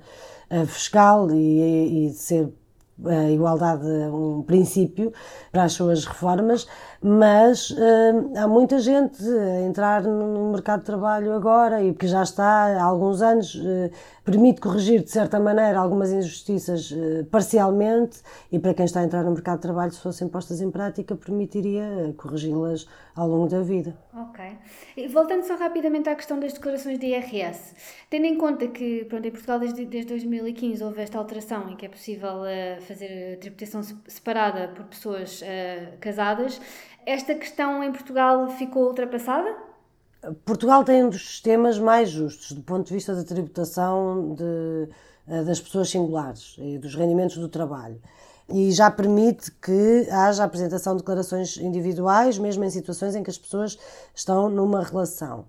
uh, 0.50 0.66
fiscal 0.66 1.30
e, 1.30 2.06
e 2.06 2.10
de 2.10 2.16
ser 2.16 2.52
a 3.06 3.30
igualdade 3.30 3.86
um 3.86 4.42
princípio 4.42 5.12
para 5.50 5.64
as 5.64 5.72
suas 5.72 6.04
reformas, 6.04 6.66
mas 7.02 7.70
uh, 7.70 8.38
há 8.38 8.46
muita 8.46 8.78
gente 8.78 9.20
a 9.28 9.62
entrar 9.62 10.02
no 10.04 10.52
mercado 10.52 10.80
de 10.80 10.86
trabalho 10.86 11.32
agora 11.32 11.82
e 11.82 11.92
que 11.92 12.06
já 12.06 12.22
está 12.22 12.44
há 12.44 12.82
alguns 12.84 13.20
anos, 13.20 13.56
uh, 13.56 13.90
permite 14.24 14.60
corrigir 14.60 15.02
de 15.02 15.10
certa 15.10 15.40
maneira 15.40 15.80
algumas 15.80 16.12
injustiças 16.12 16.92
uh, 16.92 17.24
parcialmente 17.28 18.20
e 18.52 18.58
para 18.58 18.72
quem 18.72 18.84
está 18.84 19.00
a 19.00 19.04
entrar 19.04 19.24
no 19.24 19.32
mercado 19.32 19.56
de 19.56 19.62
trabalho, 19.62 19.90
se 19.90 20.00
fossem 20.00 20.28
postas 20.28 20.60
em 20.60 20.70
prática, 20.70 21.16
permitiria 21.16 22.14
corrigi-las 22.16 22.86
ao 23.16 23.26
longo 23.26 23.48
da 23.48 23.62
vida. 23.62 23.96
Ok. 24.14 24.44
E 24.96 25.08
voltando 25.08 25.42
só 25.42 25.56
rapidamente 25.56 26.08
à 26.08 26.14
questão 26.14 26.38
das 26.38 26.52
declarações 26.52 27.00
de 27.00 27.06
IRS, 27.06 27.74
tendo 28.08 28.26
em 28.26 28.38
conta 28.38 28.68
que 28.68 29.04
pronto, 29.06 29.26
em 29.26 29.30
Portugal 29.32 29.58
desde, 29.58 29.84
desde 29.84 30.08
2015 30.10 30.84
houve 30.84 31.02
esta 31.02 31.18
alteração 31.18 31.68
em 31.68 31.74
que 31.74 31.84
é 31.84 31.88
possível 31.88 32.42
fazer 32.86 33.38
tributação 33.38 33.82
separada 34.06 34.68
por 34.68 34.84
pessoas 34.84 35.42
casadas, 36.00 36.60
esta 37.06 37.34
questão 37.34 37.82
em 37.82 37.92
Portugal 37.92 38.48
ficou 38.50 38.86
ultrapassada? 38.86 39.54
Portugal 40.44 40.84
tem 40.84 41.04
um 41.04 41.08
dos 41.08 41.26
sistemas 41.26 41.78
mais 41.78 42.08
justos 42.08 42.52
do 42.52 42.62
ponto 42.62 42.86
de 42.86 42.94
vista 42.94 43.14
da 43.14 43.24
tributação 43.24 44.34
de, 44.34 44.88
eh, 45.26 45.42
das 45.42 45.60
pessoas 45.60 45.90
singulares 45.90 46.54
e 46.58 46.78
dos 46.78 46.94
rendimentos 46.94 47.36
do 47.36 47.48
trabalho. 47.48 48.00
E 48.48 48.70
já 48.70 48.90
permite 48.90 49.50
que 49.50 50.06
haja 50.10 50.44
apresentação 50.44 50.94
de 50.94 51.02
declarações 51.02 51.56
individuais, 51.56 52.38
mesmo 52.38 52.62
em 52.64 52.70
situações 52.70 53.16
em 53.16 53.22
que 53.22 53.30
as 53.30 53.38
pessoas 53.38 53.78
estão 54.14 54.48
numa 54.48 54.82
relação. 54.82 55.44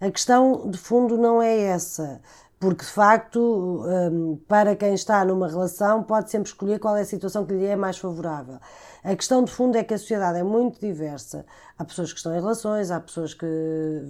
A 0.00 0.10
questão 0.10 0.68
de 0.68 0.76
fundo 0.76 1.16
não 1.16 1.40
é 1.40 1.58
essa 1.58 2.20
porque 2.58 2.84
de 2.84 2.90
facto, 2.90 3.84
hum, 4.10 4.40
para 4.48 4.74
quem 4.74 4.92
está 4.94 5.24
numa 5.24 5.46
relação, 5.46 6.02
pode 6.02 6.30
sempre 6.30 6.48
escolher 6.48 6.80
qual 6.80 6.96
é 6.96 7.02
a 7.02 7.04
situação 7.04 7.46
que 7.46 7.54
lhe 7.54 7.64
é 7.64 7.76
mais 7.76 7.98
favorável. 7.98 8.58
A 9.04 9.14
questão 9.14 9.44
de 9.44 9.52
fundo 9.52 9.76
é 9.76 9.84
que 9.84 9.94
a 9.94 9.98
sociedade 9.98 10.38
é 10.38 10.42
muito 10.42 10.80
diversa. 10.80 11.46
Há 11.78 11.84
pessoas 11.84 12.12
que 12.12 12.18
estão 12.18 12.32
em 12.34 12.40
relações, 12.40 12.90
há 12.90 12.98
pessoas 12.98 13.32
que 13.32 13.46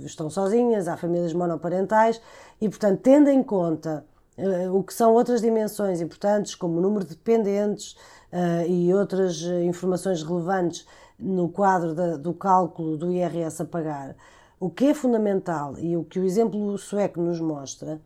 estão 0.05 0.31
sozinhas, 0.31 0.89
há 0.89 0.97
famílias 0.97 1.35
monoparentais 1.35 2.21
e, 2.59 2.69
portanto, 2.71 3.01
tendo 3.03 3.29
em 3.29 3.43
conta 3.43 4.07
uh, 4.39 4.75
o 4.75 4.83
que 4.83 4.95
são 4.95 5.13
outras 5.13 5.43
dimensões 5.43 6.01
importantes, 6.01 6.55
como 6.55 6.79
o 6.79 6.81
número 6.81 7.05
de 7.05 7.11
dependentes 7.11 7.93
uh, 8.33 8.67
e 8.67 8.95
outras 8.95 9.43
informações 9.43 10.23
relevantes 10.23 10.87
no 11.19 11.51
quadro 11.51 12.17
do 12.17 12.33
cálculo 12.33 12.97
do 12.97 13.13
IRS 13.13 13.61
a 13.61 13.67
pagar, 13.67 14.17
o 14.59 14.71
que 14.71 14.87
é 14.87 14.95
fundamental 14.95 15.79
e 15.79 15.97
o 15.97 16.05
que 16.05 16.19
o 16.19 16.25
exemplo 16.25 16.79
sueco 16.79 17.21
nos 17.21 17.41
mostra 17.41 18.01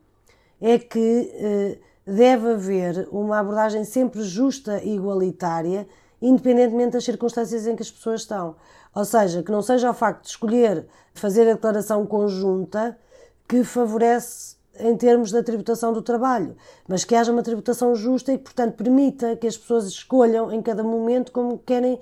é 0.63 0.79
que 0.79 0.99
uh, 0.99 2.11
deve 2.11 2.53
haver 2.53 3.07
uma 3.11 3.37
abordagem 3.39 3.83
sempre 3.83 4.23
justa 4.23 4.81
e 4.81 4.95
igualitária 4.95 5.85
independentemente 6.23 6.91
das 6.91 7.03
circunstâncias 7.03 7.67
em 7.67 7.75
que 7.75 7.83
as 7.83 7.91
pessoas 7.91 8.21
estão. 8.21 8.55
Ou 8.95 9.03
seja, 9.03 9.43
que 9.43 9.51
não 9.51 9.61
seja 9.61 9.91
o 9.91 9.93
facto 9.93 10.23
de 10.23 10.29
escolher 10.29 10.87
fazer 11.13 11.49
a 11.49 11.53
declaração 11.53 12.05
conjunta 12.05 12.97
que 13.45 13.61
favorece 13.65 14.55
em 14.79 14.95
termos 14.95 15.31
da 15.31 15.43
tributação 15.43 15.91
do 15.91 16.01
trabalho, 16.01 16.55
mas 16.87 17.03
que 17.03 17.13
haja 17.13 17.31
uma 17.31 17.43
tributação 17.43 17.93
justa 17.93 18.31
e 18.31 18.37
que, 18.37 18.45
portanto, 18.45 18.75
permita 18.75 19.35
que 19.35 19.45
as 19.45 19.57
pessoas 19.57 19.85
escolham 19.85 20.51
em 20.51 20.61
cada 20.61 20.81
momento 20.81 21.31
como 21.31 21.59
querem 21.59 21.99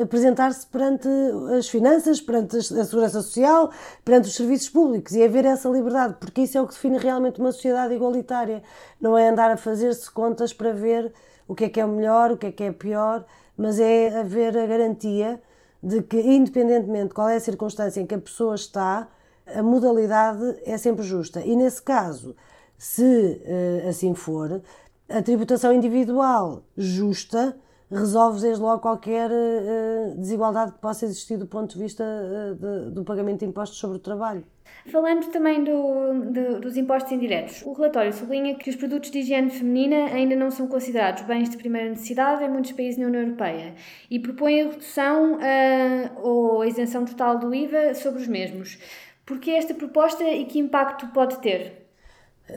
apresentar-se 0.00 0.66
perante 0.66 1.08
as 1.56 1.68
finanças, 1.68 2.20
perante 2.20 2.56
a 2.56 2.62
segurança 2.62 3.22
social, 3.22 3.70
perante 4.04 4.28
os 4.28 4.34
serviços 4.34 4.68
públicos 4.68 5.12
e 5.12 5.22
haver 5.22 5.44
essa 5.44 5.68
liberdade, 5.68 6.16
porque 6.20 6.42
isso 6.42 6.58
é 6.58 6.60
o 6.60 6.66
que 6.66 6.74
define 6.74 6.98
realmente 6.98 7.40
uma 7.40 7.52
sociedade 7.52 7.94
igualitária. 7.94 8.62
Não 9.00 9.16
é 9.16 9.28
andar 9.28 9.50
a 9.50 9.56
fazer-se 9.56 10.10
contas 10.10 10.52
para 10.52 10.72
ver 10.72 11.12
o 11.48 11.54
que 11.54 11.64
é 11.64 11.68
que 11.68 11.80
é 11.80 11.84
o 11.84 11.88
melhor, 11.88 12.32
o 12.32 12.36
que 12.36 12.46
é 12.46 12.52
que 12.52 12.62
é 12.64 12.72
pior, 12.72 13.24
mas 13.56 13.80
é 13.80 14.20
haver 14.20 14.56
a 14.56 14.66
garantia 14.66 15.40
de 15.82 16.02
que, 16.02 16.20
independentemente 16.20 17.08
de 17.08 17.14
qual 17.14 17.28
é 17.28 17.36
a 17.36 17.40
circunstância 17.40 18.00
em 18.00 18.06
que 18.06 18.14
a 18.14 18.18
pessoa 18.18 18.54
está, 18.54 19.08
a 19.46 19.62
modalidade 19.62 20.60
é 20.64 20.76
sempre 20.76 21.04
justa. 21.04 21.40
E 21.40 21.56
nesse 21.56 21.82
caso, 21.82 22.36
se 22.76 23.02
uh, 23.02 23.88
assim 23.88 24.14
for, 24.14 24.62
a 25.08 25.22
tributação 25.22 25.72
individual 25.72 26.62
justa 26.76 27.56
resolve 27.90 28.40
desde 28.40 28.62
logo 28.62 28.80
qualquer 28.80 29.30
uh, 29.30 30.16
desigualdade 30.16 30.72
que 30.72 30.78
possa 30.78 31.04
existir 31.04 31.36
do 31.36 31.46
ponto 31.46 31.74
de 31.74 31.82
vista 31.82 32.04
uh, 32.04 32.54
de, 32.54 32.90
do 32.94 33.04
pagamento 33.04 33.40
de 33.40 33.46
impostos 33.46 33.78
sobre 33.78 33.96
o 33.96 34.00
trabalho. 34.00 34.44
Falando 34.86 35.26
também 35.30 35.62
do, 35.62 36.30
do, 36.30 36.60
dos 36.60 36.76
impostos 36.76 37.12
indiretos, 37.12 37.62
o 37.66 37.72
relatório 37.72 38.12
sublinha 38.12 38.54
que 38.54 38.70
os 38.70 38.76
produtos 38.76 39.10
de 39.10 39.18
higiene 39.18 39.50
feminina 39.50 40.06
ainda 40.06 40.34
não 40.36 40.50
são 40.50 40.66
considerados 40.68 41.22
bens 41.24 41.50
de 41.50 41.56
primeira 41.56 41.90
necessidade 41.90 42.44
em 42.44 42.48
muitos 42.48 42.72
países 42.72 42.98
da 42.98 43.06
União 43.06 43.22
Europeia 43.22 43.74
e 44.10 44.18
propõe 44.18 44.60
a 44.60 44.64
redução 44.64 45.34
uh, 45.34 46.20
ou 46.22 46.62
a 46.62 46.66
isenção 46.66 47.04
total 47.04 47.38
do 47.38 47.54
IVA 47.54 47.94
sobre 47.94 48.22
os 48.22 48.28
mesmos. 48.28 48.78
Por 49.26 49.38
que 49.38 49.50
esta 49.50 49.74
proposta 49.74 50.24
e 50.24 50.44
que 50.44 50.58
impacto 50.58 51.08
pode 51.08 51.38
ter? 51.38 51.79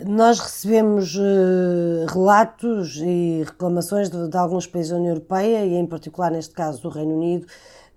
Nós 0.05 0.39
recebemos 0.39 1.15
uh, 1.15 2.05
relatos 2.09 2.97
e 2.97 3.43
reclamações 3.45 4.09
de, 4.09 4.27
de, 4.27 4.37
alguns 4.37 4.65
países 4.65 4.91
da 4.91 4.97
União 4.97 5.11
Europeia 5.11 5.65
e, 5.65 5.75
em 5.75 5.85
particular, 5.85 6.31
neste 6.31 6.53
caso, 6.53 6.81
do 6.81 6.89
Reino 6.89 7.15
Unido, 7.15 7.45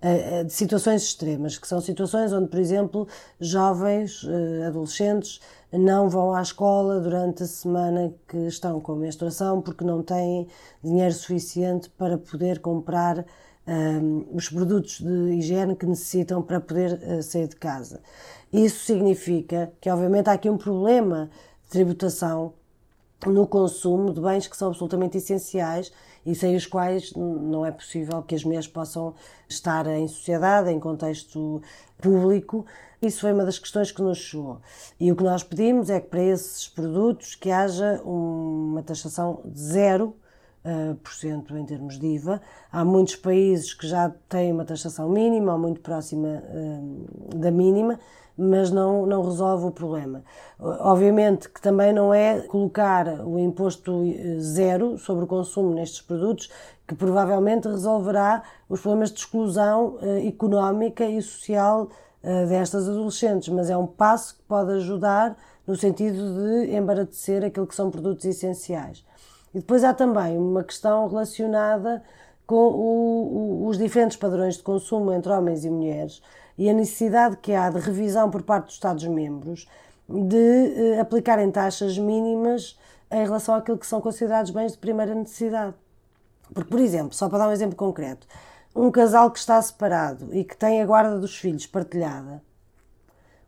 uh, 0.01 0.45
de 0.45 0.53
situações 0.53 1.03
extremas, 1.03 1.57
que 1.57 1.67
são 1.67 1.81
situações 1.81 2.31
onde, 2.31 2.47
por 2.49 2.59
exemplo, 2.59 3.07
jovens, 3.39 4.23
uh, 4.23 4.67
adolescentes, 4.67 5.39
não 5.71 6.07
vão 6.09 6.33
à 6.33 6.41
escola 6.41 6.99
durante 6.99 7.43
a 7.43 7.47
semana 7.47 8.13
que 8.27 8.37
estão 8.47 8.79
com 8.79 8.93
a 8.93 8.95
menstruação 8.95 9.61
porque 9.61 9.83
não 9.83 10.01
têm 10.01 10.47
dinheiro 10.83 11.13
suficiente 11.13 11.89
para 11.89 12.17
poder 12.17 12.59
comprar 12.59 13.25
os 14.33 14.47
produtos 14.47 15.01
de 15.01 15.33
higiene 15.33 15.75
que 15.75 15.85
necessitam 15.85 16.41
para 16.41 16.61
poder 16.61 17.21
sair 17.21 17.49
de 17.49 17.57
casa. 17.57 17.99
Isso 18.53 18.85
significa 18.85 19.73
que, 19.81 19.89
obviamente, 19.89 20.29
há 20.29 20.31
aqui 20.31 20.49
um 20.49 20.57
problema 20.57 21.29
tributação 21.69 22.53
no 23.25 23.47
consumo 23.47 24.13
de 24.13 24.21
bens 24.21 24.47
que 24.47 24.55
são 24.55 24.67
absolutamente 24.69 25.17
essenciais 25.17 25.91
e 26.25 26.35
sem 26.35 26.55
os 26.55 26.65
quais 26.65 27.13
não 27.13 27.65
é 27.65 27.71
possível 27.71 28.21
que 28.21 28.35
as 28.35 28.43
mulheres 28.43 28.67
possam 28.67 29.15
estar 29.49 29.87
em 29.87 30.07
sociedade, 30.07 30.69
em 30.69 30.79
contexto 30.79 31.61
público. 31.97 32.65
Isso 33.01 33.21
foi 33.21 33.33
uma 33.33 33.45
das 33.45 33.57
questões 33.57 33.91
que 33.91 34.01
nos 34.01 34.17
chegou. 34.17 34.59
E 34.99 35.11
o 35.11 35.15
que 35.15 35.23
nós 35.23 35.43
pedimos 35.43 35.89
é 35.89 35.99
que 35.99 36.09
para 36.09 36.21
esses 36.21 36.67
produtos 36.67 37.33
que 37.33 37.49
haja 37.49 38.01
uma 38.03 38.83
taxação 38.83 39.41
zero 39.55 40.15
uh, 40.67 40.95
por 40.95 41.13
cento 41.13 41.57
em 41.57 41.65
termos 41.65 41.97
de 41.97 42.05
IVA. 42.05 42.41
Há 42.71 42.83
muitos 42.83 43.15
países 43.15 43.73
que 43.73 43.87
já 43.87 44.09
têm 44.27 44.51
uma 44.51 44.65
taxação 44.65 45.09
mínima 45.09 45.53
ou 45.53 45.59
muito 45.59 45.81
próxima 45.81 46.43
uh, 46.43 47.37
da 47.37 47.51
mínima, 47.51 47.99
mas 48.37 48.69
não, 48.69 49.05
não 49.05 49.23
resolve 49.23 49.65
o 49.65 49.71
problema. 49.71 50.23
Obviamente 50.59 51.49
que 51.49 51.59
também 51.59 51.91
não 51.91 52.13
é 52.13 52.41
colocar 52.41 53.07
o 53.25 53.39
imposto 53.39 54.03
eh, 54.05 54.37
zero 54.39 54.97
sobre 54.97 55.23
o 55.23 55.27
consumo 55.27 55.73
nestes 55.73 56.01
produtos 56.01 56.51
que 56.87 56.93
provavelmente 56.93 57.67
resolverá 57.67 58.43
os 58.69 58.79
problemas 58.79 59.11
de 59.11 59.19
exclusão 59.19 59.97
eh, 60.01 60.27
económica 60.27 61.03
e 61.05 61.21
social 61.21 61.89
eh, 62.21 62.45
destas 62.45 62.87
adolescentes, 62.87 63.49
mas 63.49 63.69
é 63.69 63.77
um 63.77 63.87
passo 63.87 64.35
que 64.35 64.43
pode 64.43 64.71
ajudar 64.73 65.35
no 65.65 65.75
sentido 65.75 66.17
de 66.35 66.75
embaratecer 66.75 67.43
aquilo 67.43 67.67
que 67.67 67.75
são 67.75 67.89
produtos 67.89 68.23
essenciais. 68.25 69.05
E 69.53 69.59
depois 69.59 69.83
há 69.83 69.93
também 69.93 70.37
uma 70.37 70.63
questão 70.63 71.07
relacionada 71.07 72.03
com 72.45 72.55
o, 72.55 73.63
o, 73.63 73.67
os 73.67 73.77
diferentes 73.77 74.15
padrões 74.15 74.57
de 74.57 74.63
consumo 74.63 75.11
entre 75.11 75.31
homens 75.31 75.65
e 75.65 75.69
mulheres 75.69 76.21
e 76.57 76.69
a 76.69 76.73
necessidade 76.73 77.37
que 77.37 77.53
há 77.53 77.69
de 77.69 77.79
revisão 77.79 78.29
por 78.29 78.41
parte 78.41 78.65
dos 78.65 78.73
Estados-membros 78.75 79.67
de 80.09 80.95
eh, 80.95 80.99
aplicarem 80.99 81.51
taxas 81.51 81.97
mínimas 81.97 82.77
em 83.11 83.23
relação 83.23 83.55
àquilo 83.55 83.77
que 83.77 83.85
são 83.85 84.01
considerados 84.01 84.51
bens 84.51 84.71
de 84.71 84.77
primeira 84.77 85.13
necessidade. 85.13 85.75
Porque, 86.53 86.69
por 86.69 86.79
exemplo, 86.79 87.13
só 87.13 87.29
para 87.29 87.39
dar 87.39 87.49
um 87.49 87.51
exemplo 87.51 87.75
concreto, 87.75 88.25
um 88.75 88.89
casal 88.89 89.29
que 89.31 89.39
está 89.39 89.61
separado 89.61 90.33
e 90.33 90.43
que 90.43 90.55
tem 90.55 90.81
a 90.81 90.85
guarda 90.85 91.19
dos 91.19 91.37
filhos 91.37 91.67
partilhada, 91.67 92.41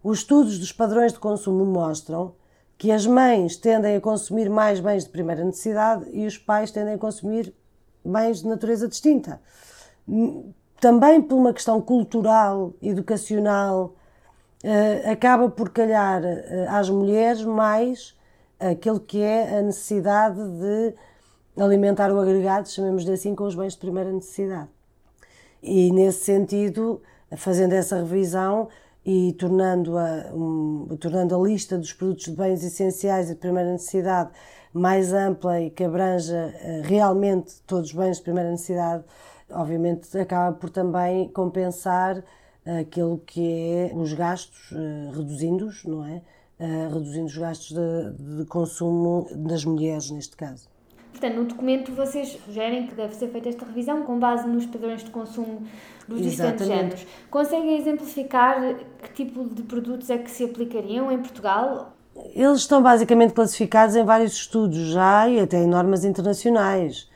os 0.04 0.20
estudos 0.20 0.60
dos 0.60 0.72
padrões 0.72 1.14
de 1.14 1.20
consumo 1.20 1.66
mostram 1.66 2.34
que 2.78 2.92
as 2.92 3.06
mães 3.06 3.58
tendem 3.58 3.96
a 3.96 4.02
consumir 4.02 4.50
mais 4.50 4.80
bens 4.80 5.04
de 5.04 5.10
primeira 5.10 5.44
necessidade 5.44 6.10
e 6.14 6.26
os 6.26 6.38
pais 6.38 6.72
tendem 6.72 6.94
a 6.94 6.98
consumir 6.98 7.54
bens 8.04 8.42
de 8.42 8.48
natureza 8.48 8.88
distinta 8.88 9.42
também 10.80 11.22
por 11.22 11.36
uma 11.36 11.54
questão 11.54 11.82
cultural, 11.82 12.74
educacional, 12.82 13.96
uh, 14.64 15.12
acaba 15.12 15.50
por 15.50 15.70
calhar 15.70 16.22
uh, 16.22 16.70
às 16.70 16.90
mulheres 16.90 17.44
mais 17.44 18.18
aquele 18.60 19.00
que 19.00 19.22
é 19.22 19.58
a 19.58 19.62
necessidade 19.62 20.38
de 20.38 20.94
alimentar 21.58 22.12
o 22.12 22.20
agregado, 22.20 22.70
chamemos-lhe 22.70 23.12
assim, 23.12 23.34
com 23.34 23.46
os 23.46 23.56
bens 23.56 23.74
de 23.74 23.80
primeira 23.80 24.12
necessidade. 24.12 24.70
E 25.62 25.92
nesse 25.92 26.26
sentido, 26.26 27.02
fazendo 27.36 27.74
essa 27.74 27.98
revisão 27.98 28.68
e 29.06 29.34
tornando 29.34 29.98
a, 29.98 30.30
um, 30.34 30.88
tornando 31.00 31.36
a 31.36 31.40
lista 31.40 31.78
dos 31.78 31.94
produtos 31.94 32.26
de 32.26 32.32
bens 32.32 32.64
essenciais 32.64 33.30
e 33.30 33.34
de 33.34 33.40
primeira 33.40 33.72
necessidade 33.72 34.32
mais 34.74 35.14
ampla 35.14 35.60
e 35.62 35.70
que 35.70 35.84
abranja 35.84 36.54
uh, 36.54 36.82
realmente 36.84 37.62
todos 37.66 37.90
os 37.90 37.96
bens 37.96 38.18
de 38.18 38.24
primeira 38.24 38.52
necessidade, 38.52 39.04
obviamente 39.52 40.18
acaba 40.18 40.56
por 40.56 40.70
também 40.70 41.30
compensar 41.30 42.24
aquilo 42.80 43.22
que 43.26 43.90
é 43.92 43.92
os 43.96 44.14
gastos, 44.14 44.72
uh, 44.72 45.12
reduzindo-os, 45.12 45.84
não 45.86 46.06
é? 46.06 46.22
Uh, 46.60 46.94
reduzindo 46.94 47.26
os 47.26 47.38
gastos 47.38 47.70
de, 47.70 48.38
de 48.38 48.46
consumo 48.46 49.28
das 49.34 49.64
mulheres, 49.64 50.12
neste 50.12 50.36
caso. 50.36 50.68
Portanto, 51.12 51.36
no 51.36 51.46
documento 51.46 51.92
vocês 51.94 52.38
sugerem 52.46 52.88
que 52.88 52.96
deve 52.96 53.16
ser 53.16 53.30
feita 53.30 53.50
esta 53.50 53.66
revisão 53.66 54.04
com 54.04 54.20
base 54.20 54.48
nos 54.48 54.66
padrões 54.66 55.04
de 55.04 55.10
consumo 55.10 55.64
dos 56.08 56.22
diferentes 56.22 56.66
géneros. 56.66 57.06
Conseguem 57.30 57.78
exemplificar 57.78 58.76
que 59.02 59.14
tipo 59.14 59.44
de 59.44 59.64
produtos 59.64 60.10
é 60.10 60.18
que 60.18 60.30
se 60.30 60.44
aplicariam 60.44 61.12
em 61.12 61.18
Portugal? 61.18 61.94
Eles 62.34 62.60
estão 62.60 62.82
basicamente 62.82 63.34
classificados 63.34 63.96
em 63.96 64.04
vários 64.04 64.34
estudos 64.34 64.78
já 64.78 65.28
e 65.28 65.40
até 65.40 65.58
em 65.58 65.68
normas 65.68 66.06
internacionais. 66.06 67.09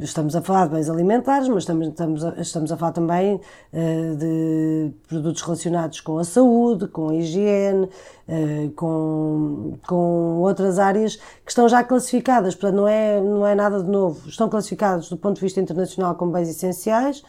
Estamos 0.00 0.36
a 0.36 0.42
falar 0.42 0.66
de 0.66 0.74
bens 0.74 0.88
alimentares, 0.88 1.48
mas 1.48 1.64
estamos, 1.64 1.88
estamos, 1.88 2.24
a, 2.24 2.40
estamos 2.40 2.70
a 2.70 2.76
falar 2.76 2.92
também 2.92 3.34
uh, 3.34 4.16
de 4.16 4.92
produtos 5.08 5.42
relacionados 5.42 6.00
com 6.00 6.18
a 6.18 6.24
saúde, 6.24 6.86
com 6.86 7.08
a 7.08 7.14
higiene, 7.16 7.86
uh, 8.28 8.70
com, 8.76 9.74
com 9.84 10.38
outras 10.38 10.78
áreas 10.78 11.16
que 11.16 11.50
estão 11.50 11.68
já 11.68 11.82
classificadas, 11.82 12.54
portanto 12.54 12.76
não 12.76 12.86
é, 12.86 13.20
não 13.20 13.44
é 13.44 13.54
nada 13.56 13.82
de 13.82 13.90
novo. 13.90 14.28
Estão 14.28 14.48
classificados 14.48 15.08
do 15.08 15.16
ponto 15.16 15.36
de 15.36 15.42
vista 15.42 15.60
internacional 15.60 16.14
como 16.14 16.30
bens 16.30 16.48
essenciais 16.48 17.24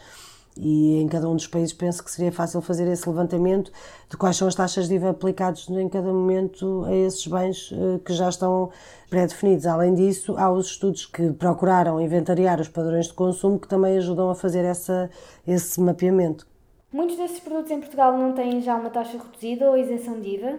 e 0.58 1.00
em 1.00 1.06
cada 1.06 1.28
um 1.28 1.36
dos 1.36 1.46
países 1.46 1.72
penso 1.72 2.02
que 2.02 2.10
seria 2.10 2.32
fácil 2.32 2.60
fazer 2.60 2.88
esse 2.88 3.08
levantamento 3.08 3.70
de 4.10 4.16
quais 4.16 4.36
são 4.36 4.48
as 4.48 4.54
taxas 4.54 4.88
de 4.88 4.96
IVA 4.96 5.10
aplicadas 5.10 5.68
em 5.68 5.88
cada 5.88 6.12
momento 6.12 6.84
a 6.84 6.94
esses 6.94 7.26
bens 7.26 7.72
eh, 7.72 8.00
que 8.04 8.12
já 8.12 8.28
estão 8.28 8.70
pré-definidos. 9.08 9.66
Além 9.66 9.94
disso, 9.94 10.34
há 10.36 10.50
os 10.50 10.66
estudos 10.66 11.06
que 11.06 11.32
procuraram 11.32 12.00
inventariar 12.00 12.60
os 12.60 12.68
padrões 12.68 13.06
de 13.06 13.12
consumo 13.12 13.58
que 13.58 13.68
também 13.68 13.96
ajudam 13.98 14.30
a 14.30 14.34
fazer 14.34 14.64
essa, 14.64 15.08
esse 15.46 15.80
mapeamento. 15.80 16.44
Muitos 16.92 17.16
desses 17.16 17.38
produtos 17.38 17.70
em 17.70 17.78
Portugal 17.78 18.18
não 18.18 18.32
têm 18.32 18.60
já 18.60 18.74
uma 18.74 18.90
taxa 18.90 19.16
reduzida 19.16 19.70
ou 19.70 19.76
isenção 19.76 20.20
de 20.20 20.34
IVA? 20.34 20.58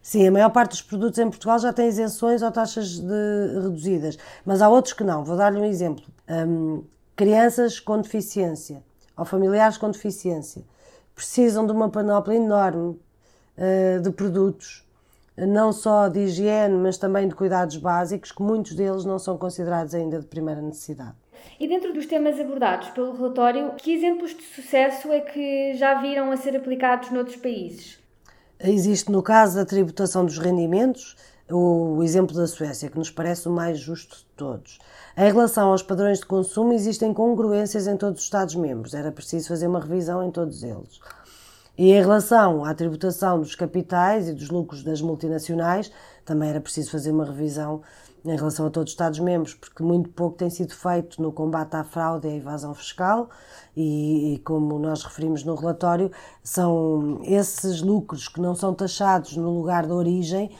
Sim, 0.00 0.28
a 0.28 0.30
maior 0.30 0.50
parte 0.50 0.70
dos 0.70 0.82
produtos 0.82 1.18
em 1.18 1.28
Portugal 1.28 1.58
já 1.58 1.72
tem 1.72 1.88
isenções 1.88 2.40
ou 2.40 2.52
taxas 2.52 3.00
de, 3.00 3.60
reduzidas, 3.62 4.16
mas 4.46 4.62
há 4.62 4.68
outros 4.68 4.94
que 4.94 5.02
não. 5.02 5.24
Vou 5.24 5.36
dar-lhe 5.36 5.58
um 5.58 5.64
exemplo. 5.64 6.04
Um, 6.28 6.84
crianças 7.16 7.80
com 7.80 8.00
deficiência 8.00 8.82
ou 9.20 9.26
familiares 9.26 9.76
com 9.76 9.90
deficiência 9.90 10.64
precisam 11.14 11.66
de 11.66 11.72
uma 11.72 11.90
panóplia 11.90 12.36
enorme 12.36 12.98
uh, 13.58 14.00
de 14.00 14.10
produtos, 14.10 14.86
não 15.36 15.70
só 15.70 16.08
de 16.08 16.20
higiene, 16.20 16.74
mas 16.76 16.96
também 16.96 17.28
de 17.28 17.34
cuidados 17.34 17.76
básicos, 17.76 18.32
que 18.32 18.42
muitos 18.42 18.74
deles 18.74 19.04
não 19.04 19.18
são 19.18 19.36
considerados 19.36 19.94
ainda 19.94 20.18
de 20.18 20.26
primeira 20.26 20.62
necessidade. 20.62 21.14
E 21.58 21.68
dentro 21.68 21.92
dos 21.92 22.06
temas 22.06 22.40
abordados 22.40 22.88
pelo 22.90 23.12
relatório, 23.12 23.72
que 23.76 23.92
exemplos 23.92 24.34
de 24.34 24.42
sucesso 24.42 25.12
é 25.12 25.20
que 25.20 25.74
já 25.74 26.00
viram 26.00 26.32
a 26.32 26.36
ser 26.38 26.56
aplicados 26.56 27.10
noutros 27.10 27.36
países? 27.36 27.98
Existe, 28.58 29.10
no 29.10 29.22
caso 29.22 29.56
da 29.56 29.66
tributação 29.66 30.24
dos 30.24 30.38
rendimentos, 30.38 31.16
o 31.50 32.02
exemplo 32.02 32.34
da 32.34 32.46
Suécia, 32.46 32.88
que 32.88 32.98
nos 32.98 33.10
parece 33.10 33.48
o 33.48 33.52
mais 33.52 33.78
justo 33.78 34.16
de 34.16 34.26
todos. 34.36 34.78
Em 35.16 35.24
relação 35.24 35.70
aos 35.70 35.82
padrões 35.82 36.18
de 36.18 36.26
consumo, 36.26 36.72
existem 36.72 37.12
congruências 37.12 37.86
em 37.86 37.96
todos 37.96 38.20
os 38.20 38.24
Estados-membros, 38.24 38.94
era 38.94 39.10
preciso 39.10 39.48
fazer 39.48 39.66
uma 39.66 39.80
revisão 39.80 40.22
em 40.22 40.30
todos 40.30 40.62
eles. 40.62 41.00
E 41.76 41.92
em 41.92 42.00
relação 42.00 42.64
à 42.64 42.74
tributação 42.74 43.40
dos 43.40 43.54
capitais 43.54 44.28
e 44.28 44.34
dos 44.34 44.50
lucros 44.50 44.82
das 44.82 45.00
multinacionais, 45.00 45.90
também 46.24 46.50
era 46.50 46.60
preciso 46.60 46.90
fazer 46.90 47.10
uma 47.10 47.24
revisão 47.24 47.82
em 48.24 48.36
relação 48.36 48.66
a 48.66 48.70
todos 48.70 48.90
os 48.90 48.94
Estados-membros, 48.94 49.54
porque 49.54 49.82
muito 49.82 50.10
pouco 50.10 50.36
tem 50.36 50.50
sido 50.50 50.74
feito 50.74 51.20
no 51.22 51.32
combate 51.32 51.74
à 51.74 51.84
fraude 51.84 52.28
e 52.28 52.32
à 52.32 52.36
evasão 52.36 52.74
fiscal, 52.74 53.30
e, 53.74 54.34
e, 54.34 54.38
como 54.40 54.78
nós 54.78 55.02
referimos 55.02 55.42
no 55.42 55.54
relatório, 55.54 56.10
são 56.42 57.20
esses 57.24 57.80
lucros 57.80 58.28
que 58.28 58.40
não 58.40 58.54
são 58.54 58.74
taxados 58.74 59.36
no 59.36 59.50
lugar 59.50 59.86
de 59.86 59.92
origem 59.92 60.50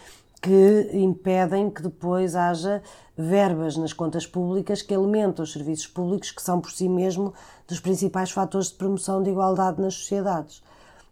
que 0.40 0.90
impedem 0.92 1.68
que 1.68 1.82
depois 1.82 2.34
haja 2.34 2.82
verbas 3.16 3.76
nas 3.76 3.92
contas 3.92 4.26
públicas 4.26 4.80
que 4.80 4.94
alimentam 4.94 5.42
os 5.42 5.52
serviços 5.52 5.86
públicos, 5.86 6.30
que 6.30 6.42
são 6.42 6.60
por 6.60 6.70
si 6.70 6.88
mesmo 6.88 7.34
dos 7.68 7.80
principais 7.80 8.30
fatores 8.30 8.68
de 8.68 8.74
promoção 8.74 9.22
de 9.22 9.30
igualdade 9.30 9.80
nas 9.80 9.94
sociedades. 9.94 10.62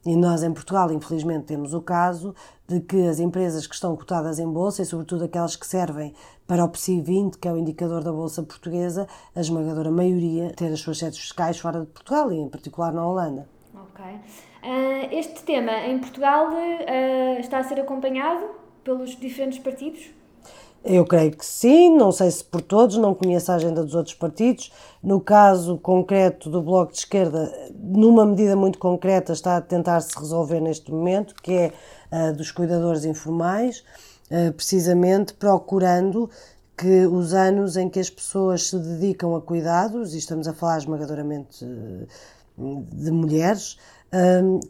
E 0.06 0.16
nós, 0.16 0.42
em 0.42 0.52
Portugal, 0.52 0.90
infelizmente, 0.92 1.46
temos 1.46 1.74
o 1.74 1.82
caso 1.82 2.34
de 2.66 2.80
que 2.80 3.06
as 3.06 3.18
empresas 3.18 3.66
que 3.66 3.74
estão 3.74 3.94
cotadas 3.94 4.38
em 4.38 4.46
bolsa, 4.46 4.82
e 4.82 4.86
sobretudo 4.86 5.24
aquelas 5.24 5.56
que 5.56 5.66
servem 5.66 6.14
para 6.46 6.64
o 6.64 6.68
PSI 6.68 7.00
20, 7.02 7.36
que 7.36 7.46
é 7.46 7.52
o 7.52 7.58
indicador 7.58 8.02
da 8.02 8.12
bolsa 8.12 8.42
portuguesa, 8.42 9.06
a 9.34 9.40
esmagadora 9.40 9.90
maioria 9.90 10.52
ter 10.56 10.72
as 10.72 10.80
suas 10.80 10.98
sedes 10.98 11.18
fiscais 11.18 11.58
fora 11.58 11.80
de 11.80 11.86
Portugal, 11.86 12.32
e 12.32 12.38
em 12.38 12.48
particular 12.48 12.92
na 12.92 13.06
Holanda. 13.06 13.48
Ok. 13.74 14.04
Uh, 14.04 15.14
este 15.14 15.42
tema 15.42 15.72
em 15.72 15.98
Portugal 15.98 16.48
uh, 16.52 17.40
está 17.40 17.58
a 17.58 17.64
ser 17.64 17.80
acompanhado 17.80 18.67
pelos 18.88 19.14
diferentes 19.14 19.58
partidos? 19.58 20.00
Eu 20.82 21.04
creio 21.04 21.32
que 21.32 21.44
sim, 21.44 21.94
não 21.94 22.10
sei 22.10 22.30
se 22.30 22.42
por 22.42 22.62
todos, 22.62 22.96
não 22.96 23.14
conheço 23.14 23.52
a 23.52 23.56
agenda 23.56 23.84
dos 23.84 23.94
outros 23.94 24.14
partidos. 24.14 24.72
No 25.02 25.20
caso 25.20 25.76
concreto 25.76 26.48
do 26.48 26.62
Bloco 26.62 26.92
de 26.92 26.98
Esquerda, 27.00 27.52
numa 27.74 28.24
medida 28.24 28.56
muito 28.56 28.78
concreta, 28.78 29.34
está 29.34 29.58
a 29.58 29.60
tentar 29.60 30.00
se 30.00 30.18
resolver 30.18 30.60
neste 30.60 30.90
momento, 30.90 31.34
que 31.34 31.52
é 31.52 31.72
a 32.10 32.30
dos 32.30 32.50
cuidadores 32.50 33.04
informais, 33.04 33.84
precisamente 34.56 35.34
procurando 35.34 36.30
que 36.74 37.04
os 37.04 37.34
anos 37.34 37.76
em 37.76 37.90
que 37.90 38.00
as 38.00 38.08
pessoas 38.08 38.68
se 38.68 38.78
dedicam 38.78 39.36
a 39.36 39.42
cuidados, 39.42 40.14
e 40.14 40.18
estamos 40.18 40.48
a 40.48 40.54
falar 40.54 40.78
esmagadoramente 40.78 41.66
de 42.56 43.10
mulheres, 43.10 43.76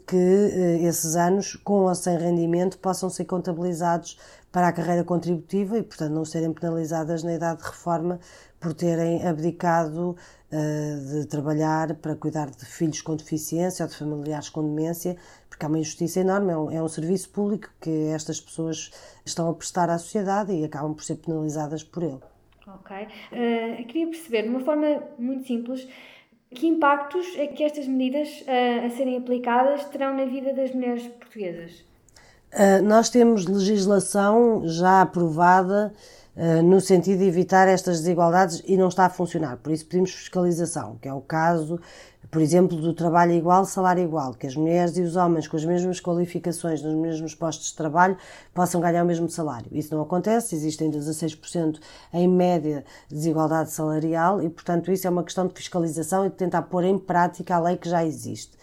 que 0.05 0.15
eh, 0.17 0.83
esses 0.83 1.15
anos, 1.15 1.55
com 1.55 1.85
ou 1.85 1.95
sem 1.95 2.17
rendimento, 2.17 2.77
possam 2.77 3.09
ser 3.09 3.25
contabilizados 3.25 4.17
para 4.51 4.67
a 4.67 4.73
carreira 4.73 5.03
contributiva 5.03 5.77
e, 5.77 5.83
portanto, 5.83 6.11
não 6.11 6.25
serem 6.25 6.51
penalizadas 6.51 7.23
na 7.23 7.33
idade 7.33 7.61
de 7.61 7.67
reforma 7.67 8.19
por 8.59 8.73
terem 8.73 9.25
abdicado 9.25 10.17
uh, 10.51 11.19
de 11.21 11.25
trabalhar 11.27 11.95
para 11.95 12.15
cuidar 12.15 12.49
de 12.49 12.65
filhos 12.65 13.01
com 13.01 13.15
deficiência 13.15 13.85
ou 13.85 13.89
de 13.89 13.95
familiares 13.95 14.49
com 14.49 14.61
demência, 14.61 15.15
porque 15.47 15.65
há 15.65 15.69
uma 15.69 15.79
injustiça 15.79 16.19
enorme. 16.19 16.51
É 16.51 16.57
um, 16.57 16.71
é 16.71 16.83
um 16.83 16.87
serviço 16.87 17.29
público 17.29 17.69
que 17.79 18.07
estas 18.07 18.41
pessoas 18.41 18.91
estão 19.25 19.49
a 19.49 19.53
prestar 19.53 19.89
à 19.89 19.97
sociedade 19.97 20.51
e 20.51 20.65
acabam 20.65 20.93
por 20.93 21.03
ser 21.03 21.15
penalizadas 21.15 21.83
por 21.83 22.03
ele. 22.03 22.19
Ok. 22.67 22.97
Uh, 22.97 23.85
queria 23.87 24.07
perceber, 24.07 24.43
de 24.43 24.49
uma 24.49 24.59
forma 24.59 25.03
muito 25.17 25.47
simples, 25.47 25.87
que 26.53 26.67
impactos 26.67 27.25
é 27.37 27.47
que 27.47 27.63
estas 27.63 27.87
medidas 27.87 28.41
uh, 28.41 28.85
a 28.85 28.89
serem 28.89 29.17
aplicadas 29.17 29.85
terão 29.85 30.15
na 30.15 30.25
vida 30.25 30.53
das 30.53 30.73
mulheres 30.73 31.07
portuguesas? 31.07 31.85
Uh, 32.51 32.83
nós 32.83 33.09
temos 33.09 33.45
legislação 33.45 34.63
já 34.65 35.01
aprovada 35.01 35.93
no 36.63 36.79
sentido 36.79 37.19
de 37.19 37.25
evitar 37.25 37.67
estas 37.67 37.99
desigualdades 37.99 38.63
e 38.65 38.77
não 38.77 38.87
está 38.87 39.05
a 39.05 39.09
funcionar. 39.09 39.57
Por 39.57 39.71
isso 39.71 39.85
pedimos 39.85 40.11
fiscalização, 40.11 40.97
que 41.01 41.07
é 41.07 41.13
o 41.13 41.21
caso 41.21 41.79
por 42.31 42.41
exemplo, 42.41 42.77
do 42.77 42.93
trabalho 42.93 43.31
igual, 43.31 43.65
salário 43.65 44.03
igual, 44.03 44.33
que 44.35 44.45
as 44.45 44.55
mulheres 44.55 44.95
e 44.97 45.01
os 45.01 45.15
homens 45.15 45.47
com 45.47 45.57
as 45.57 45.65
mesmas 45.65 45.99
qualificações 45.99 46.81
nos 46.81 46.93
mesmos 46.93 47.33
postos 47.33 47.69
de 47.69 47.75
trabalho 47.75 48.17
possam 48.53 48.79
ganhar 48.79 49.03
o 49.03 49.07
mesmo 49.07 49.27
salário. 49.29 49.67
Isso 49.71 49.95
não 49.95 50.03
acontece, 50.03 50.55
existem 50.55 50.91
16% 50.91 51.79
em 52.13 52.27
média 52.27 52.85
de 53.07 53.15
desigualdade 53.15 53.71
salarial 53.71 54.43
e, 54.43 54.49
portanto, 54.49 54.91
isso 54.91 55.07
é 55.07 55.09
uma 55.09 55.23
questão 55.23 55.47
de 55.47 55.55
fiscalização 55.55 56.25
e 56.25 56.29
de 56.29 56.35
tentar 56.35 56.63
pôr 56.63 56.83
em 56.83 56.99
prática 56.99 57.55
a 57.55 57.59
lei 57.59 57.77
que 57.77 57.89
já 57.89 58.05
existe. 58.05 58.57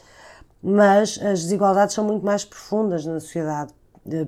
Mas 0.63 1.19
as 1.21 1.43
desigualdades 1.43 1.95
são 1.95 2.05
muito 2.05 2.25
mais 2.25 2.45
profundas 2.45 3.05
na 3.05 3.19
sociedade 3.19 3.73
eh, 3.73 3.76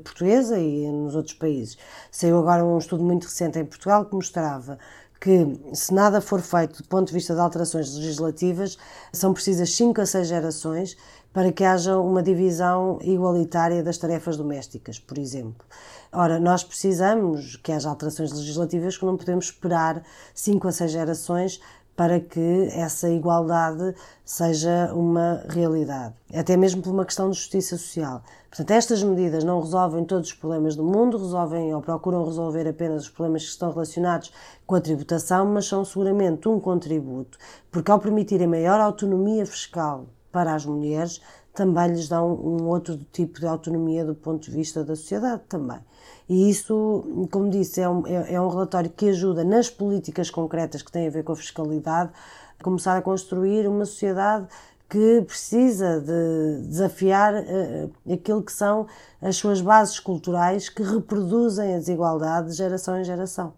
portuguesa 0.03 0.59
e 0.59 0.91
nos 0.91 1.15
outros 1.15 1.35
países. 1.35 1.79
Saiu 2.11 2.39
agora 2.39 2.65
um 2.65 2.79
estudo 2.79 3.03
muito 3.03 3.25
recente 3.25 3.59
em 3.59 3.65
Portugal 3.65 4.05
que 4.05 4.15
mostrava 4.15 4.79
que, 5.21 5.59
se 5.73 5.93
nada 5.93 6.21
for 6.21 6.41
feito 6.41 6.83
do 6.83 6.89
ponto 6.89 7.09
de 7.09 7.15
vista 7.15 7.35
de 7.35 7.41
alterações 7.41 7.95
legislativas, 7.95 8.79
são 9.13 9.33
precisas 9.33 9.75
5 9.75 10.01
a 10.01 10.07
6 10.07 10.29
gerações 10.29 10.97
para 11.33 11.53
que 11.53 11.65
haja 11.65 11.99
uma 11.99 12.23
divisão 12.23 12.99
igualitária 13.03 13.83
das 13.83 13.99
tarefas 13.99 14.37
domésticas, 14.37 14.99
por 14.99 15.19
exemplo. 15.19 15.67
Ora, 16.11 16.41
nós 16.41 16.65
precisamos 16.65 17.57
que 17.57 17.71
haja 17.71 17.89
alterações 17.89 18.33
legislativas 18.33 18.97
que 18.97 19.05
não 19.05 19.17
podemos 19.17 19.47
esperar 19.47 20.03
5 20.35 20.69
a 20.69 20.73
6 20.73 20.91
gerações 20.91 21.61
para 21.99 22.21
que 22.21 22.69
essa 22.75 23.11
igualdade 23.11 23.93
seja 24.25 24.95
uma 24.95 25.43
realidade, 25.49 26.15
até 26.33 26.57
mesmo 26.57 26.81
por 26.81 26.93
uma 26.93 27.05
questão 27.05 27.29
de 27.29 27.37
justiça 27.37 27.77
social. 27.77 28.23
Portanto, 28.49 28.71
estas 28.71 29.03
medidas 29.03 29.43
não 29.43 29.61
resolvem 29.61 30.05
todos 30.05 30.29
os 30.29 30.35
problemas 30.35 30.77
do 30.77 30.85
mundo, 30.85 31.19
resolvem 31.19 31.75
ou 31.75 31.83
procuram 31.83 32.25
resolver 32.25 32.69
apenas 32.69 33.03
os 33.03 33.09
problemas 33.09 33.43
que 33.43 33.51
estão 33.51 33.73
relacionados 33.73 34.33
com 34.65 34.77
a 34.77 34.81
tributação, 34.81 35.45
mas 35.47 35.67
são 35.67 35.85
seguramente 35.85 36.49
um 36.49 36.61
contributo, 36.61 37.37
porque 37.69 37.91
ao 37.91 37.99
permitirem 37.99 38.47
maior 38.47 38.79
autonomia 38.79 39.45
fiscal 39.45 40.07
para 40.31 40.55
as 40.55 40.65
mulheres, 40.65 41.21
também 41.53 41.89
lhes 41.89 42.09
dão 42.09 42.33
um 42.33 42.69
outro 42.69 42.97
tipo 43.13 43.41
de 43.41 43.47
autonomia 43.49 44.05
do 44.05 44.15
ponto 44.15 44.49
de 44.49 44.57
vista 44.57 44.85
da 44.85 44.95
sociedade 44.95 45.43
também. 45.49 45.81
E 46.29 46.51
isso, 46.51 47.29
como 47.31 47.49
disse, 47.49 47.81
é 47.81 47.89
um, 47.89 48.07
é, 48.07 48.35
é 48.35 48.41
um 48.41 48.49
relatório 48.49 48.91
que 48.91 49.09
ajuda 49.09 49.45
nas 49.45 49.71
políticas 49.71 50.31
concretas 50.31 50.83
que 50.83 50.93
têm 50.93 51.07
a 51.07 51.11
ver 51.11 51.25
com 51.25 51.33
a 51.33 51.37
fiscalidade 51.37 52.11
a 52.59 52.63
começar 52.63 52.97
a 52.97 53.03
construir 53.03 53.67
uma 53.67 53.85
sociedade 53.85 54.47
que 54.89 55.23
precisa 55.23 56.01
de 56.01 56.67
desafiar 56.67 57.35
uh, 57.35 58.13
aquilo 58.13 58.43
que 58.43 58.53
são 58.53 58.87
as 59.21 59.37
suas 59.37 59.61
bases 59.61 60.01
culturais 60.01 60.69
que 60.69 60.83
reproduzem 60.83 61.75
a 61.75 61.79
desigualdade 61.79 62.51
de 62.51 62.57
geração 62.57 62.99
em 62.99 63.05
geração. 63.05 63.53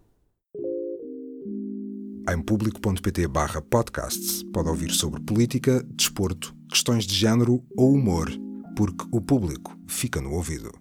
Em 2.29 2.41
público.pt 2.41 3.27
podcasts 3.69 4.43
pode 4.53 4.69
ouvir 4.69 4.91
sobre 4.91 5.21
política, 5.21 5.83
desporto, 5.89 6.53
questões 6.69 7.05
de 7.05 7.15
género 7.15 7.63
ou 7.75 7.93
humor, 7.93 8.29
porque 8.75 9.05
o 9.11 9.19
público 9.19 9.75
fica 9.87 10.21
no 10.21 10.33
ouvido. 10.33 10.71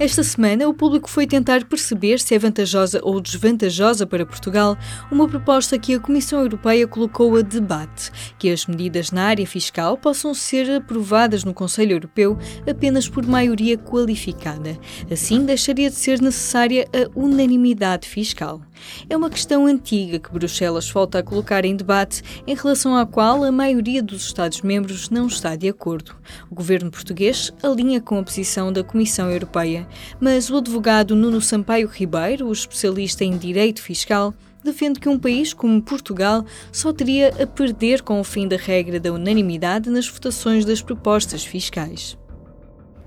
Esta 0.00 0.22
semana, 0.22 0.68
o 0.68 0.72
público 0.72 1.10
foi 1.10 1.26
tentar 1.26 1.64
perceber 1.64 2.20
se 2.20 2.32
é 2.32 2.38
vantajosa 2.38 3.00
ou 3.02 3.20
desvantajosa 3.20 4.06
para 4.06 4.24
Portugal 4.24 4.78
uma 5.10 5.26
proposta 5.26 5.76
que 5.76 5.92
a 5.92 5.98
Comissão 5.98 6.38
Europeia 6.38 6.86
colocou 6.86 7.36
a 7.36 7.42
debate, 7.42 8.12
que 8.38 8.48
as 8.48 8.64
medidas 8.64 9.10
na 9.10 9.24
área 9.24 9.44
fiscal 9.44 9.98
possam 9.98 10.32
ser 10.32 10.70
aprovadas 10.70 11.42
no 11.42 11.52
Conselho 11.52 11.94
Europeu 11.94 12.38
apenas 12.70 13.08
por 13.08 13.26
maioria 13.26 13.76
qualificada. 13.76 14.78
Assim, 15.10 15.44
deixaria 15.44 15.90
de 15.90 15.96
ser 15.96 16.22
necessária 16.22 16.86
a 16.94 17.18
unanimidade 17.18 18.06
fiscal. 18.06 18.62
É 19.08 19.16
uma 19.16 19.30
questão 19.30 19.66
antiga 19.66 20.18
que 20.18 20.32
Bruxelas 20.32 20.90
volta 20.90 21.18
a 21.18 21.22
colocar 21.22 21.64
em 21.64 21.76
debate, 21.76 22.22
em 22.46 22.54
relação 22.54 22.96
à 22.96 23.06
qual 23.06 23.44
a 23.44 23.52
maioria 23.52 24.02
dos 24.02 24.24
Estados-membros 24.26 25.10
não 25.10 25.26
está 25.26 25.56
de 25.56 25.68
acordo. 25.68 26.14
O 26.50 26.54
governo 26.54 26.90
português 26.90 27.52
alinha 27.62 28.00
com 28.00 28.18
a 28.18 28.22
posição 28.22 28.72
da 28.72 28.84
Comissão 28.84 29.30
Europeia, 29.30 29.86
mas 30.20 30.50
o 30.50 30.56
advogado 30.56 31.14
Nuno 31.14 31.40
Sampaio 31.40 31.88
Ribeiro, 31.88 32.50
especialista 32.52 33.24
em 33.24 33.36
direito 33.36 33.82
fiscal, 33.82 34.34
defende 34.62 35.00
que 35.00 35.08
um 35.08 35.18
país 35.18 35.52
como 35.52 35.80
Portugal 35.80 36.44
só 36.72 36.92
teria 36.92 37.28
a 37.42 37.46
perder 37.46 38.02
com 38.02 38.20
o 38.20 38.24
fim 38.24 38.46
da 38.46 38.56
regra 38.56 38.98
da 39.00 39.12
unanimidade 39.12 39.90
nas 39.90 40.08
votações 40.08 40.64
das 40.64 40.82
propostas 40.82 41.44
fiscais. 41.44 42.18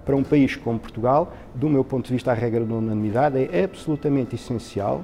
Para 0.05 0.15
um 0.15 0.23
país 0.23 0.55
como 0.55 0.79
Portugal, 0.79 1.34
do 1.53 1.69
meu 1.69 1.84
ponto 1.84 2.07
de 2.07 2.13
vista, 2.13 2.31
a 2.31 2.34
regra 2.34 2.65
da 2.65 2.75
unanimidade 2.75 3.49
é 3.51 3.63
absolutamente 3.63 4.36
essencial 4.36 5.03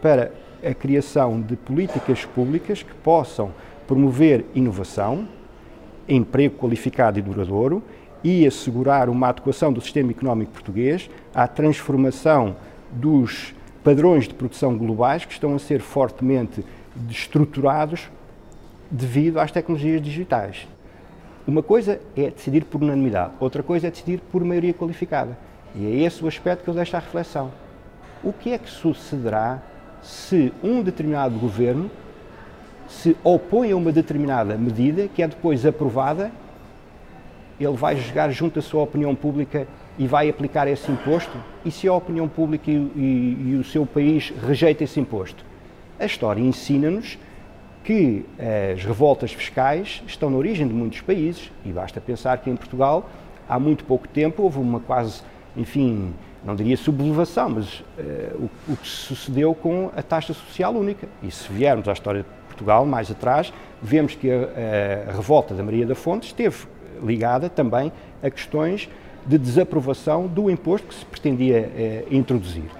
para 0.00 0.32
a 0.64 0.74
criação 0.74 1.40
de 1.40 1.56
políticas 1.56 2.24
públicas 2.24 2.82
que 2.82 2.94
possam 2.94 3.52
promover 3.86 4.44
inovação, 4.54 5.26
emprego 6.08 6.56
qualificado 6.56 7.18
e 7.18 7.22
duradouro 7.22 7.82
e 8.22 8.46
assegurar 8.46 9.08
uma 9.08 9.28
adequação 9.28 9.72
do 9.72 9.80
sistema 9.80 10.10
económico 10.10 10.52
português 10.52 11.10
à 11.34 11.48
transformação 11.48 12.56
dos 12.90 13.54
padrões 13.82 14.28
de 14.28 14.34
produção 14.34 14.76
globais 14.76 15.24
que 15.24 15.32
estão 15.32 15.54
a 15.54 15.58
ser 15.58 15.80
fortemente 15.80 16.64
estruturados 17.08 18.10
devido 18.90 19.38
às 19.38 19.50
tecnologias 19.50 20.02
digitais. 20.02 20.66
Uma 21.46 21.62
coisa 21.62 22.00
é 22.16 22.30
decidir 22.30 22.64
por 22.64 22.82
unanimidade, 22.82 23.32
outra 23.40 23.62
coisa 23.62 23.86
é 23.86 23.90
decidir 23.90 24.20
por 24.30 24.44
maioria 24.44 24.74
qualificada. 24.74 25.36
E 25.74 25.86
é 25.86 26.04
esse 26.04 26.22
o 26.22 26.28
aspecto 26.28 26.64
que 26.64 26.70
eu 26.70 26.74
deixo 26.74 26.96
à 26.96 26.98
reflexão. 27.00 27.50
O 28.22 28.32
que 28.32 28.52
é 28.52 28.58
que 28.58 28.68
sucederá 28.68 29.62
se 30.02 30.52
um 30.62 30.82
determinado 30.82 31.38
governo 31.38 31.90
se 32.88 33.16
opõe 33.22 33.70
a 33.70 33.76
uma 33.76 33.92
determinada 33.92 34.56
medida 34.56 35.08
que 35.08 35.22
é 35.22 35.28
depois 35.28 35.64
aprovada, 35.64 36.32
ele 37.58 37.76
vai 37.76 37.96
jogar 37.96 38.30
junto 38.30 38.58
à 38.58 38.62
sua 38.62 38.82
opinião 38.82 39.14
pública 39.14 39.66
e 39.98 40.06
vai 40.06 40.28
aplicar 40.28 40.66
esse 40.66 40.90
imposto? 40.90 41.36
E 41.64 41.70
se 41.70 41.86
a 41.86 41.92
opinião 41.92 42.26
pública 42.26 42.70
e, 42.70 42.74
e, 42.74 43.50
e 43.50 43.56
o 43.56 43.64
seu 43.64 43.84
país 43.84 44.32
rejeita 44.46 44.82
esse 44.82 44.98
imposto? 44.98 45.44
A 45.98 46.06
história 46.06 46.40
ensina-nos 46.40 47.18
que 47.84 48.24
as 48.74 48.84
revoltas 48.84 49.32
fiscais 49.32 50.02
estão 50.06 50.30
na 50.30 50.36
origem 50.36 50.66
de 50.66 50.72
muitos 50.72 51.00
países 51.00 51.50
e 51.64 51.70
basta 51.70 52.00
pensar 52.00 52.38
que 52.38 52.50
em 52.50 52.56
Portugal 52.56 53.08
há 53.48 53.58
muito 53.58 53.84
pouco 53.84 54.08
tempo 54.08 54.42
houve 54.42 54.58
uma 54.58 54.80
quase, 54.80 55.22
enfim, 55.56 56.12
não 56.44 56.56
diria 56.56 56.76
sublevação, 56.76 57.50
mas 57.50 57.80
uh, 57.80 58.48
o, 58.68 58.72
o, 58.72 58.76
que 58.76 58.88
sucedeu 58.88 59.54
com 59.54 59.90
a 59.96 60.02
taxa 60.02 60.32
social 60.32 60.74
única. 60.74 61.08
E 61.22 61.30
se 61.30 61.50
viermos 61.52 61.88
à 61.88 61.92
história 61.92 62.22
de 62.22 62.28
Portugal, 62.46 62.86
mais 62.86 63.10
atrás, 63.10 63.52
vemos 63.82 64.14
que 64.14 64.30
a, 64.30 65.10
a 65.10 65.12
revolta 65.12 65.54
da 65.54 65.62
Maria 65.62 65.86
da 65.86 65.94
Fonte 65.94 66.26
esteve 66.26 66.66
ligada 67.02 67.48
também 67.48 67.92
a 68.22 68.30
questões 68.30 68.88
de 69.26 69.38
desaprovação 69.38 70.26
do 70.26 70.50
imposto 70.50 70.88
que 70.88 70.94
se 70.94 71.04
pretendia 71.04 71.70
uh, 72.08 72.14
introduzir. 72.14 72.79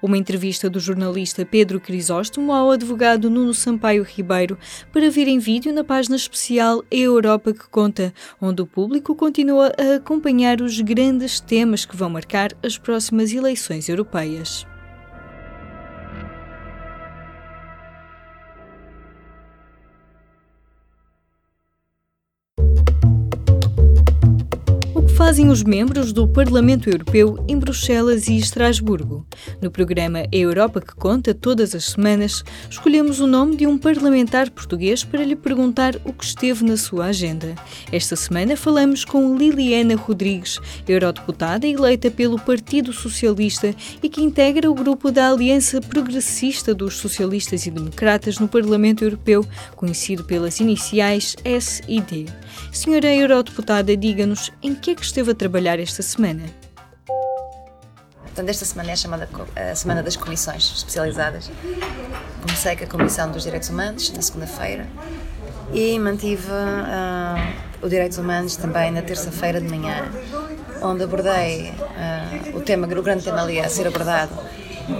Uma 0.00 0.16
entrevista 0.16 0.70
do 0.70 0.78
jornalista 0.78 1.44
Pedro 1.44 1.80
Crisóstomo 1.80 2.52
ao 2.52 2.70
advogado 2.70 3.28
Nuno 3.28 3.52
Sampaio 3.52 4.04
Ribeiro 4.04 4.56
para 4.92 5.10
vir 5.10 5.26
em 5.26 5.40
vídeo 5.40 5.72
na 5.72 5.82
página 5.82 6.14
especial 6.14 6.84
A 6.88 6.94
Europa 6.94 7.52
que 7.52 7.68
Conta, 7.68 8.14
onde 8.40 8.62
o 8.62 8.66
público 8.66 9.16
continua 9.16 9.72
a 9.76 9.96
acompanhar 9.96 10.60
os 10.60 10.80
grandes 10.80 11.40
temas 11.40 11.84
que 11.84 11.96
vão 11.96 12.08
marcar 12.08 12.52
as 12.62 12.78
próximas 12.78 13.32
eleições 13.32 13.88
europeias. 13.88 14.64
Fazem 25.18 25.48
os 25.48 25.64
membros 25.64 26.12
do 26.12 26.28
Parlamento 26.28 26.88
Europeu 26.88 27.44
em 27.48 27.58
Bruxelas 27.58 28.28
e 28.28 28.36
Estrasburgo. 28.36 29.26
No 29.60 29.68
programa 29.68 30.20
A 30.20 30.36
Europa 30.36 30.80
que 30.80 30.94
Conta, 30.94 31.34
todas 31.34 31.74
as 31.74 31.86
semanas, 31.86 32.44
escolhemos 32.70 33.18
o 33.18 33.26
nome 33.26 33.56
de 33.56 33.66
um 33.66 33.76
parlamentar 33.76 34.48
português 34.48 35.02
para 35.02 35.24
lhe 35.24 35.34
perguntar 35.34 35.96
o 36.04 36.12
que 36.12 36.24
esteve 36.24 36.64
na 36.64 36.76
sua 36.76 37.06
agenda. 37.06 37.56
Esta 37.90 38.14
semana 38.14 38.56
falamos 38.56 39.04
com 39.04 39.36
Liliana 39.36 39.96
Rodrigues, 39.96 40.60
eurodeputada 40.86 41.66
eleita 41.66 42.12
pelo 42.12 42.38
Partido 42.38 42.92
Socialista 42.92 43.74
e 44.00 44.08
que 44.08 44.22
integra 44.22 44.70
o 44.70 44.74
grupo 44.74 45.10
da 45.10 45.32
Aliança 45.32 45.80
Progressista 45.80 46.72
dos 46.72 46.94
Socialistas 46.94 47.66
e 47.66 47.72
Democratas 47.72 48.38
no 48.38 48.46
Parlamento 48.46 49.02
Europeu, 49.02 49.44
conhecido 49.74 50.22
pelas 50.22 50.60
iniciais 50.60 51.34
S 51.44 51.82
e 51.88 52.00
D. 52.00 52.26
Senhora 52.72 53.14
Eurodeputada, 53.14 53.96
diga-nos 53.96 54.52
em 54.62 54.74
que 54.74 54.92
é 54.92 54.94
que 54.94 55.02
esteve 55.02 55.32
a 55.32 55.34
trabalhar 55.34 55.78
esta 55.78 56.02
semana? 56.02 56.44
Portanto, 58.38 58.50
esta 58.50 58.64
semana 58.64 58.92
é 58.92 58.96
chamada 58.96 59.28
a 59.56 59.74
Semana 59.74 60.00
das 60.00 60.16
Comissões 60.16 60.72
Especializadas. 60.76 61.50
Comecei 62.40 62.76
com 62.76 62.84
a 62.84 62.86
Comissão 62.86 63.32
dos 63.32 63.42
Direitos 63.42 63.68
Humanos, 63.68 64.12
na 64.12 64.22
segunda-feira, 64.22 64.86
e 65.72 65.98
mantive 65.98 66.46
uh, 66.50 67.84
o 67.84 67.88
Direitos 67.88 68.16
Humanos 68.16 68.54
também 68.54 68.92
na 68.92 69.02
terça-feira 69.02 69.60
de 69.60 69.68
manhã, 69.68 70.08
onde 70.80 71.02
abordei 71.02 71.72
uh, 71.72 72.56
o 72.56 72.60
tema, 72.60 72.86
o 72.86 73.02
grande 73.02 73.24
tema 73.24 73.42
ali 73.42 73.58
a 73.58 73.68
ser 73.68 73.88
abordado 73.88 74.32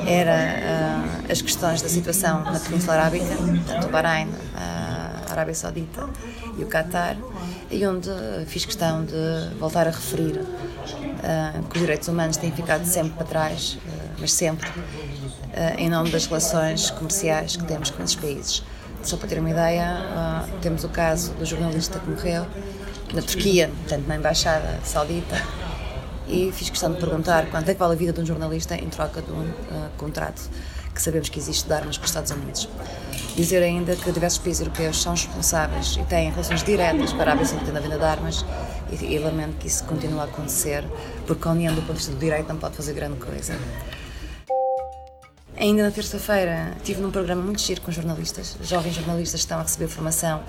era 0.07 1.29
uh, 1.29 1.33
as 1.33 1.41
questões 1.41 1.81
da 1.81 1.89
situação 1.89 2.43
na 2.43 2.59
Península 2.59 2.95
Arábica, 2.95 3.37
tanto 3.67 3.87
o 3.87 3.91
Bahrein, 3.91 4.29
a 4.57 5.31
Arábia 5.31 5.55
Saudita 5.55 6.09
e 6.59 6.65
o 6.65 6.67
Qatar, 6.67 7.17
e 7.71 7.87
onde 7.87 8.11
fiz 8.47 8.65
questão 8.65 9.05
de 9.05 9.55
voltar 9.59 9.87
a 9.87 9.91
referir 9.91 10.41
uh, 10.41 11.63
que 11.69 11.77
os 11.77 11.81
direitos 11.81 12.09
humanos 12.09 12.37
têm 12.37 12.51
ficado 12.51 12.85
sempre 12.85 13.13
para 13.13 13.27
trás, 13.27 13.75
uh, 13.75 14.15
mas 14.19 14.33
sempre, 14.33 14.69
uh, 14.69 15.79
em 15.79 15.89
nome 15.89 16.11
das 16.11 16.27
relações 16.27 16.91
comerciais 16.91 17.57
que 17.57 17.65
temos 17.65 17.91
com 17.91 18.03
esses 18.03 18.17
países. 18.17 18.65
Só 19.03 19.17
para 19.17 19.29
ter 19.29 19.39
uma 19.39 19.49
ideia, 19.49 20.45
temos 20.61 20.83
o 20.83 20.89
caso 20.89 21.33
do 21.35 21.45
jornalista 21.47 22.01
que 22.01 22.11
morreu 22.11 22.45
na 23.15 23.23
Turquia, 23.23 23.71
portanto 23.83 24.09
na 24.09 24.17
Embaixada 24.17 24.81
Saudita, 24.83 25.41
e 26.27 26.51
fiz 26.53 26.69
questão 26.69 26.93
de 26.93 26.99
perguntar 26.99 27.47
quanto 27.47 27.69
é 27.71 27.75
que 27.75 27.79
vale 27.79 27.93
a 27.93 27.97
vida 27.97 28.13
de 28.13 28.21
um 28.21 28.27
jornalista 28.27 28.75
em 28.75 28.89
troca 28.89 29.23
de 29.23 29.31
um 29.31 29.49
contrato 29.97 30.51
que 30.93 31.01
sabemos 31.01 31.29
que 31.29 31.39
existe 31.39 31.69
de 31.69 31.73
armas 31.73 31.97
com 31.97 32.03
os 32.03 32.11
Estados 32.11 32.33
Unidos. 32.33 32.69
Dizer 33.39 33.63
ainda 33.63 33.95
que 33.95 34.11
diversos 34.11 34.41
países 34.41 34.63
europeus 34.63 35.01
são 35.01 35.13
responsáveis 35.13 35.97
e 35.97 36.03
têm 36.03 36.29
relações 36.29 36.61
diretas 36.65 37.13
para 37.13 37.31
a 37.31 37.35
abertura 37.35 37.71
da 37.71 37.79
venda 37.79 37.97
de 37.97 38.05
armas 38.05 38.45
e, 38.91 38.97
e 38.97 39.17
lamento 39.21 39.59
que 39.59 39.69
isso 39.69 39.85
continue 39.85 40.19
a 40.19 40.25
acontecer, 40.25 40.85
porque 41.25 41.47
a 41.47 41.53
União, 41.53 41.73
do 41.73 41.81
ponto 41.83 41.93
de 41.93 41.99
vista 41.99 42.11
do 42.11 42.19
direito, 42.19 42.49
não 42.49 42.57
pode 42.57 42.75
fazer 42.75 42.95
grande 42.95 43.17
coisa. 43.19 43.57
Ainda 45.57 45.85
na 45.85 45.93
terça-feira 45.93 46.73
estive 46.79 47.01
num 47.01 47.13
programa 47.13 47.41
muito 47.41 47.61
giro 47.61 47.81
com 47.81 47.93
jornalistas, 47.93 48.57
jovens 48.61 48.97
jornalistas 48.97 49.41
que 49.41 49.45
estão 49.45 49.61
a 49.61 49.63
receber 49.63 49.87
formação 49.87 50.43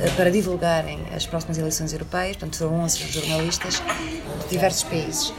eh, 0.00 0.08
para 0.10 0.30
divulgarem 0.30 1.00
as 1.12 1.26
próximas 1.26 1.58
eleições 1.58 1.92
europeias, 1.92 2.36
portanto 2.36 2.56
foram 2.56 2.82
11 2.82 2.98
jornalistas 2.98 3.82
de 4.44 4.48
diversos 4.48 4.84
países. 4.84 5.34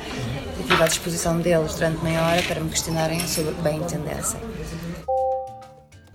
E 0.59 0.63
tive 0.63 0.83
à 0.83 0.87
disposição 0.87 1.39
deles 1.39 1.75
durante 1.75 2.03
meia 2.03 2.21
hora 2.23 2.43
para 2.43 2.59
me 2.59 2.69
questionarem 2.69 3.25
sobre 3.25 3.53
o 3.53 3.55
que 3.55 3.61
bem 3.61 3.77
entendessem. 3.77 4.52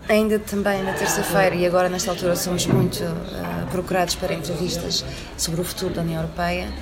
Ainda 0.09 0.39
também 0.39 0.83
na 0.83 0.95
terça-feira, 0.95 1.55
e 1.55 1.67
agora 1.67 1.91
nesta 1.91 2.11
altura 2.11 2.35
somos 2.35 2.65
muito 2.65 3.05
uh, 3.05 3.71
procurados 3.71 4.15
para 4.15 4.33
entrevistas 4.33 5.05
sobre 5.37 5.61
o 5.61 5.65
futuro 5.65 5.93
da 5.93 6.01
União 6.01 6.23
Europeia, 6.23 6.73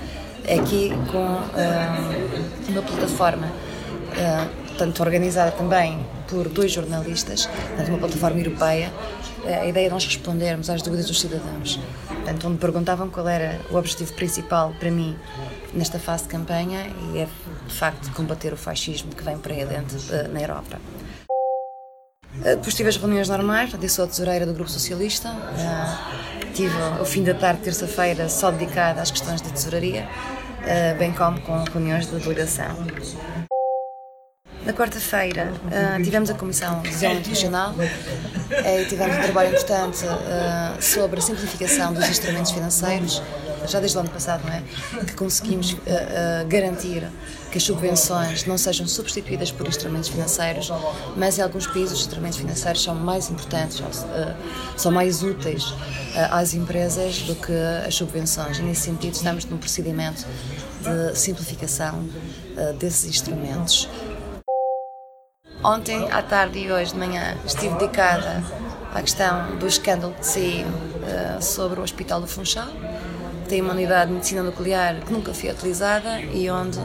aqui 0.44 0.90
com 1.10 1.26
uh, 1.26 2.68
uma 2.68 2.82
plataforma, 2.82 3.48
uh, 3.48 4.76
tanto 4.78 5.02
organizada 5.02 5.50
também 5.50 6.06
por 6.28 6.48
dois 6.48 6.70
jornalistas, 6.70 7.46
portanto 7.46 7.88
uma 7.88 7.98
plataforma 7.98 8.38
europeia, 8.38 8.92
a 9.44 9.66
ideia 9.66 9.88
de 9.88 9.94
nós 9.94 10.04
respondermos 10.04 10.70
às 10.70 10.80
dúvidas 10.80 11.06
dos 11.06 11.20
cidadãos. 11.20 11.80
Portanto, 12.06 12.46
onde 12.46 12.58
perguntavam 12.58 13.08
qual 13.08 13.28
era 13.28 13.60
o 13.70 13.76
objetivo 13.76 14.12
principal 14.14 14.72
para 14.78 14.90
mim 14.90 15.16
nesta 15.74 15.98
fase 15.98 16.24
de 16.24 16.28
campanha, 16.28 16.86
e 17.12 17.18
é 17.18 17.28
de 17.66 17.74
facto 17.74 18.08
combater 18.12 18.52
o 18.52 18.56
fascismo 18.56 19.12
que 19.12 19.24
vem 19.24 19.36
para 19.36 19.52
aí 19.52 19.64
dentro 19.64 19.98
na 20.32 20.40
Europa. 20.40 20.78
Eh, 22.44 22.57
depois 22.57 22.75
tive 22.75 22.88
as 22.88 22.96
reuniões 22.96 23.29
normais, 23.29 23.72
eu 23.72 23.88
sou 23.88 24.05
a 24.05 24.09
tesoureira 24.09 24.46
do 24.46 24.53
Grupo 24.53 24.70
Socialista. 24.70 25.31
Uh, 25.31 26.53
tive 26.53 26.75
o 27.01 27.05
fim 27.05 27.22
da 27.22 27.35
tarde, 27.35 27.62
terça-feira, 27.62 28.29
só 28.29 28.51
dedicada 28.51 29.01
às 29.01 29.11
questões 29.11 29.40
de 29.40 29.51
tesouraria, 29.53 30.07
uh, 30.62 30.99
bem 30.99 31.12
como 31.12 31.40
com 31.40 31.64
reuniões 31.64 32.07
de 32.07 32.16
delegação. 32.16 32.77
Na 34.64 34.72
quarta-feira 34.72 35.53
tivemos 36.03 36.29
a 36.29 36.35
Comissão 36.35 36.83
de 36.83 36.88
Desenvolvimento 36.88 37.29
Regional 37.29 37.72
e 38.51 38.85
tivemos 38.87 39.16
um 39.16 39.22
trabalho 39.22 39.51
importante 39.51 39.99
sobre 40.81 41.20
a 41.20 41.22
simplificação 41.22 41.94
dos 41.94 42.09
instrumentos 42.09 42.51
financeiros 42.51 43.22
já 43.66 43.80
desde 43.80 43.96
o 43.96 44.00
ano 44.00 44.10
passado, 44.10 44.42
não 44.44 44.52
é? 44.52 44.62
Que 45.04 45.14
conseguimos 45.14 45.72
uh, 45.72 45.76
uh, 45.76 46.46
garantir 46.48 47.08
que 47.50 47.58
as 47.58 47.64
subvenções 47.64 48.44
não 48.44 48.58
sejam 48.58 48.86
substituídas 48.86 49.50
por 49.50 49.66
instrumentos 49.66 50.08
financeiros, 50.08 50.70
mas 51.16 51.38
em 51.38 51.42
alguns 51.42 51.66
países 51.66 51.92
os 51.92 52.00
instrumentos 52.00 52.38
financeiros 52.38 52.82
são 52.82 52.94
mais 52.94 53.30
importantes, 53.30 53.80
uh, 53.80 54.34
são 54.76 54.92
mais 54.92 55.22
úteis 55.22 55.72
às 56.30 56.54
empresas 56.54 57.22
do 57.22 57.34
que 57.34 57.52
as 57.86 57.94
subvenções. 57.94 58.58
E 58.58 58.62
nesse 58.62 58.82
sentido, 58.82 59.14
estamos 59.14 59.44
num 59.46 59.58
procedimento 59.58 60.26
de 60.82 61.18
simplificação 61.18 62.08
desses 62.78 63.04
instrumentos. 63.04 63.88
Ontem, 65.62 66.10
à 66.10 66.22
tarde 66.22 66.58
e 66.58 66.72
hoje 66.72 66.92
de 66.92 66.98
manhã, 66.98 67.36
estive 67.44 67.74
dedicada 67.74 68.42
à 68.94 69.02
questão 69.02 69.56
do 69.56 69.66
escândalo 69.66 70.14
que 70.14 70.26
saiu 70.26 70.66
sobre 71.40 71.80
o 71.80 71.82
Hospital 71.82 72.20
do 72.20 72.26
Funchal 72.26 72.68
tem 73.46 73.61
uma 73.61 73.72
unidade 73.72 74.09
de 74.09 74.14
medicina 74.14 74.42
nuclear 74.42 74.96
que 74.96 75.12
nunca 75.12 75.32
foi 75.32 75.50
utilizada 75.50 76.20
e 76.20 76.50
onde 76.50 76.80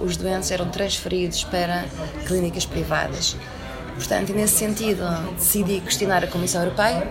os 0.00 0.16
doentes 0.16 0.50
eram 0.50 0.68
transferidos 0.68 1.44
para 1.44 1.84
clínicas 2.26 2.66
privadas. 2.66 3.36
Portanto, 3.94 4.34
nesse 4.34 4.58
sentido, 4.58 5.04
decidi 5.36 5.80
questionar 5.80 6.22
a 6.22 6.26
Comissão 6.26 6.62
Europeia. 6.62 7.08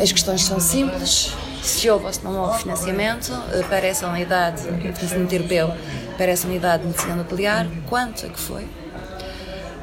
As 0.00 0.12
questões 0.12 0.44
são 0.44 0.60
simples. 0.60 1.32
Se 1.62 1.88
houve 1.88 2.04
ou 2.04 2.12
se 2.12 2.22
não 2.22 2.38
houve 2.38 2.60
financiamento 2.60 3.32
eh, 3.52 3.62
para 3.62 3.86
essa 3.86 4.06
unidade, 4.06 4.62
financiamento 4.62 5.32
europeu, 5.32 5.72
para 6.18 6.26
essa 6.26 6.46
unidade 6.46 6.82
de 6.82 6.88
medicina 6.88 7.16
nuclear, 7.16 7.66
quanto 7.88 8.26
é 8.26 8.28
que 8.28 8.38
foi? 8.38 8.68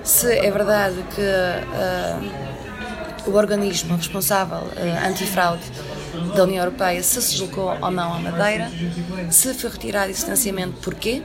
Se 0.04 0.32
é 0.32 0.52
verdade 0.52 1.04
que 1.16 1.22
uh, 1.22 3.32
o 3.32 3.36
organismo 3.36 3.96
responsável 3.96 4.60
uh, 4.60 5.08
antifraude 5.08 5.64
da 6.36 6.44
União 6.44 6.64
Europeia 6.64 7.02
se 7.04 7.22
se 7.22 7.32
deslocou 7.32 7.78
ou 7.82 7.92
não 7.92 8.14
à 8.14 8.20
Madeira, 8.20 8.72
se 9.30 9.54
foi 9.54 9.70
retirado 9.70 10.12
esse 10.12 10.24
financiamento, 10.24 10.76
porquê? 10.82 11.22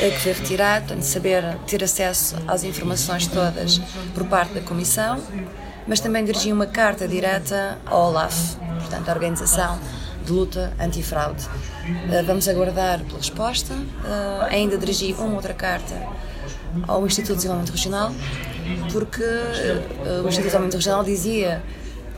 É 0.00 0.10
que 0.10 0.18
foi 0.20 0.32
retirado, 0.32 0.86
portanto, 0.86 1.04
saber 1.04 1.56
ter 1.66 1.84
acesso 1.84 2.36
às 2.48 2.64
informações 2.64 3.26
todas 3.26 3.78
por 4.14 4.24
parte 4.26 4.54
da 4.54 4.60
Comissão, 4.60 5.20
mas 5.86 6.00
também 6.00 6.24
dirigi 6.24 6.52
uma 6.52 6.66
carta 6.66 7.06
direta 7.06 7.78
ao 7.86 8.08
OLAF, 8.08 8.56
portanto, 8.80 9.08
a 9.08 9.12
Organização 9.12 9.78
de 10.24 10.32
Luta 10.32 10.72
Antifraude. 10.80 11.44
Eh, 12.10 12.22
vamos 12.22 12.48
aguardar 12.48 13.00
pela 13.04 13.18
resposta. 13.18 13.72
Eh, 13.72 14.46
ainda 14.50 14.76
dirigi 14.76 15.14
uma 15.18 15.36
outra 15.36 15.54
carta 15.54 15.94
ao 16.88 17.06
Instituto 17.06 17.34
de 17.34 17.36
Desenvolvimento 17.36 17.70
Regional, 17.70 18.12
porque 18.92 19.22
eh, 19.22 20.20
o 20.22 20.28
Instituto 20.28 20.30
de 20.30 20.42
Desenvolvimento 20.42 20.74
Regional 20.74 21.04
dizia 21.04 21.62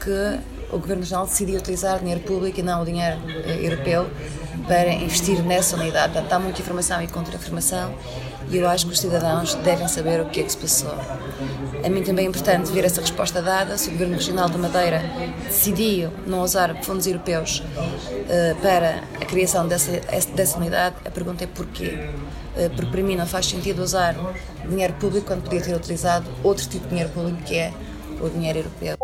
que 0.00 0.57
o 0.70 0.78
Governo 0.78 1.02
Regional 1.02 1.26
decidiu 1.26 1.58
utilizar 1.58 1.98
dinheiro 1.98 2.20
público 2.20 2.60
e 2.60 2.62
não 2.62 2.82
o 2.82 2.84
dinheiro 2.84 3.18
eh, 3.26 3.66
europeu 3.66 4.08
para 4.66 4.92
investir 4.92 5.42
nessa 5.42 5.76
unidade. 5.76 6.12
Portanto, 6.12 6.32
há 6.32 6.38
muita 6.38 6.60
informação 6.60 7.02
e 7.02 7.08
contra-informação 7.08 7.94
e 8.50 8.56
eu 8.56 8.68
acho 8.68 8.86
que 8.86 8.92
os 8.92 9.00
cidadãos 9.00 9.54
devem 9.56 9.86
saber 9.88 10.20
o 10.20 10.26
que 10.26 10.40
é 10.40 10.42
que 10.42 10.50
se 10.50 10.56
passou. 10.56 10.94
A 11.84 11.88
mim 11.88 12.02
também 12.02 12.26
é 12.26 12.28
importante 12.28 12.70
ver 12.72 12.84
essa 12.84 13.00
resposta 13.00 13.42
dada. 13.42 13.76
Se 13.76 13.88
o 13.88 13.92
Governo 13.92 14.14
Regional 14.14 14.48
da 14.48 14.58
Madeira 14.58 15.02
decidiu 15.44 16.10
não 16.26 16.42
usar 16.42 16.74
fundos 16.82 17.06
europeus 17.06 17.60
uh, 17.60 18.56
para 18.62 19.04
a 19.20 19.24
criação 19.24 19.68
dessa, 19.68 20.00
dessa 20.34 20.56
unidade, 20.56 20.96
a 21.04 21.10
pergunta 21.10 21.44
é 21.44 21.46
porquê. 21.46 21.98
Uh, 22.56 22.70
porque 22.74 22.90
para 22.90 23.02
mim 23.02 23.16
não 23.16 23.26
faz 23.26 23.46
sentido 23.46 23.82
usar 23.82 24.16
dinheiro 24.66 24.94
público 24.94 25.26
quando 25.26 25.42
podia 25.42 25.60
ter 25.60 25.74
utilizado 25.74 26.26
outro 26.42 26.66
tipo 26.66 26.84
de 26.84 26.90
dinheiro 26.90 27.10
público 27.10 27.42
que 27.42 27.54
é 27.54 27.72
o 28.20 28.30
dinheiro 28.30 28.60
europeu. 28.60 28.96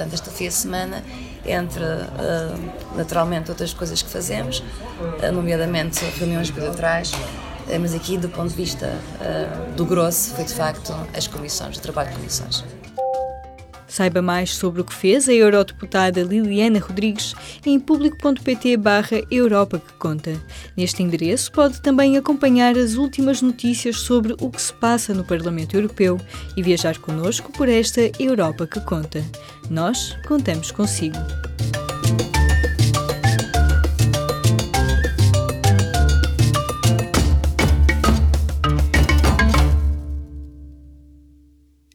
Portanto, 0.00 0.14
esta 0.14 0.30
foi 0.30 0.46
a 0.46 0.50
semana 0.50 1.04
entre, 1.44 1.84
uh, 1.84 2.96
naturalmente, 2.96 3.50
outras 3.50 3.74
coisas 3.74 4.00
que 4.00 4.08
fazemos, 4.08 4.60
uh, 4.60 5.30
nomeadamente 5.30 6.02
reuniões 6.18 6.48
bilaterais, 6.48 7.12
uh, 7.12 7.78
mas 7.78 7.94
aqui, 7.94 8.16
do 8.16 8.30
ponto 8.30 8.48
de 8.48 8.56
vista 8.56 8.94
do 9.76 9.84
grosso, 9.84 10.34
foi 10.34 10.44
de 10.44 10.54
facto 10.54 10.94
as 11.14 11.26
comissões, 11.26 11.76
o 11.76 11.80
trabalho 11.80 12.08
de 12.08 12.16
comissões. 12.16 12.64
Saiba 13.90 14.22
mais 14.22 14.54
sobre 14.54 14.80
o 14.80 14.84
que 14.84 14.94
fez 14.94 15.28
a 15.28 15.34
eurodeputada 15.34 16.22
Liliana 16.22 16.78
Rodrigues 16.78 17.34
em 17.66 17.78
público.pt 17.80 18.76
barra 18.76 19.20
Europa 19.28 19.80
que 19.80 19.92
conta. 19.94 20.40
Neste 20.76 21.02
endereço 21.02 21.50
pode 21.50 21.82
também 21.82 22.16
acompanhar 22.16 22.78
as 22.78 22.94
últimas 22.94 23.42
notícias 23.42 23.96
sobre 23.96 24.36
o 24.40 24.48
que 24.48 24.62
se 24.62 24.72
passa 24.72 25.12
no 25.12 25.24
Parlamento 25.24 25.74
Europeu 25.74 26.20
e 26.56 26.62
viajar 26.62 26.98
connosco 26.98 27.50
por 27.50 27.68
esta 27.68 28.00
Europa 28.20 28.64
que 28.64 28.80
conta. 28.82 29.24
Nós 29.68 30.16
contamos 30.24 30.70
consigo. 30.70 31.18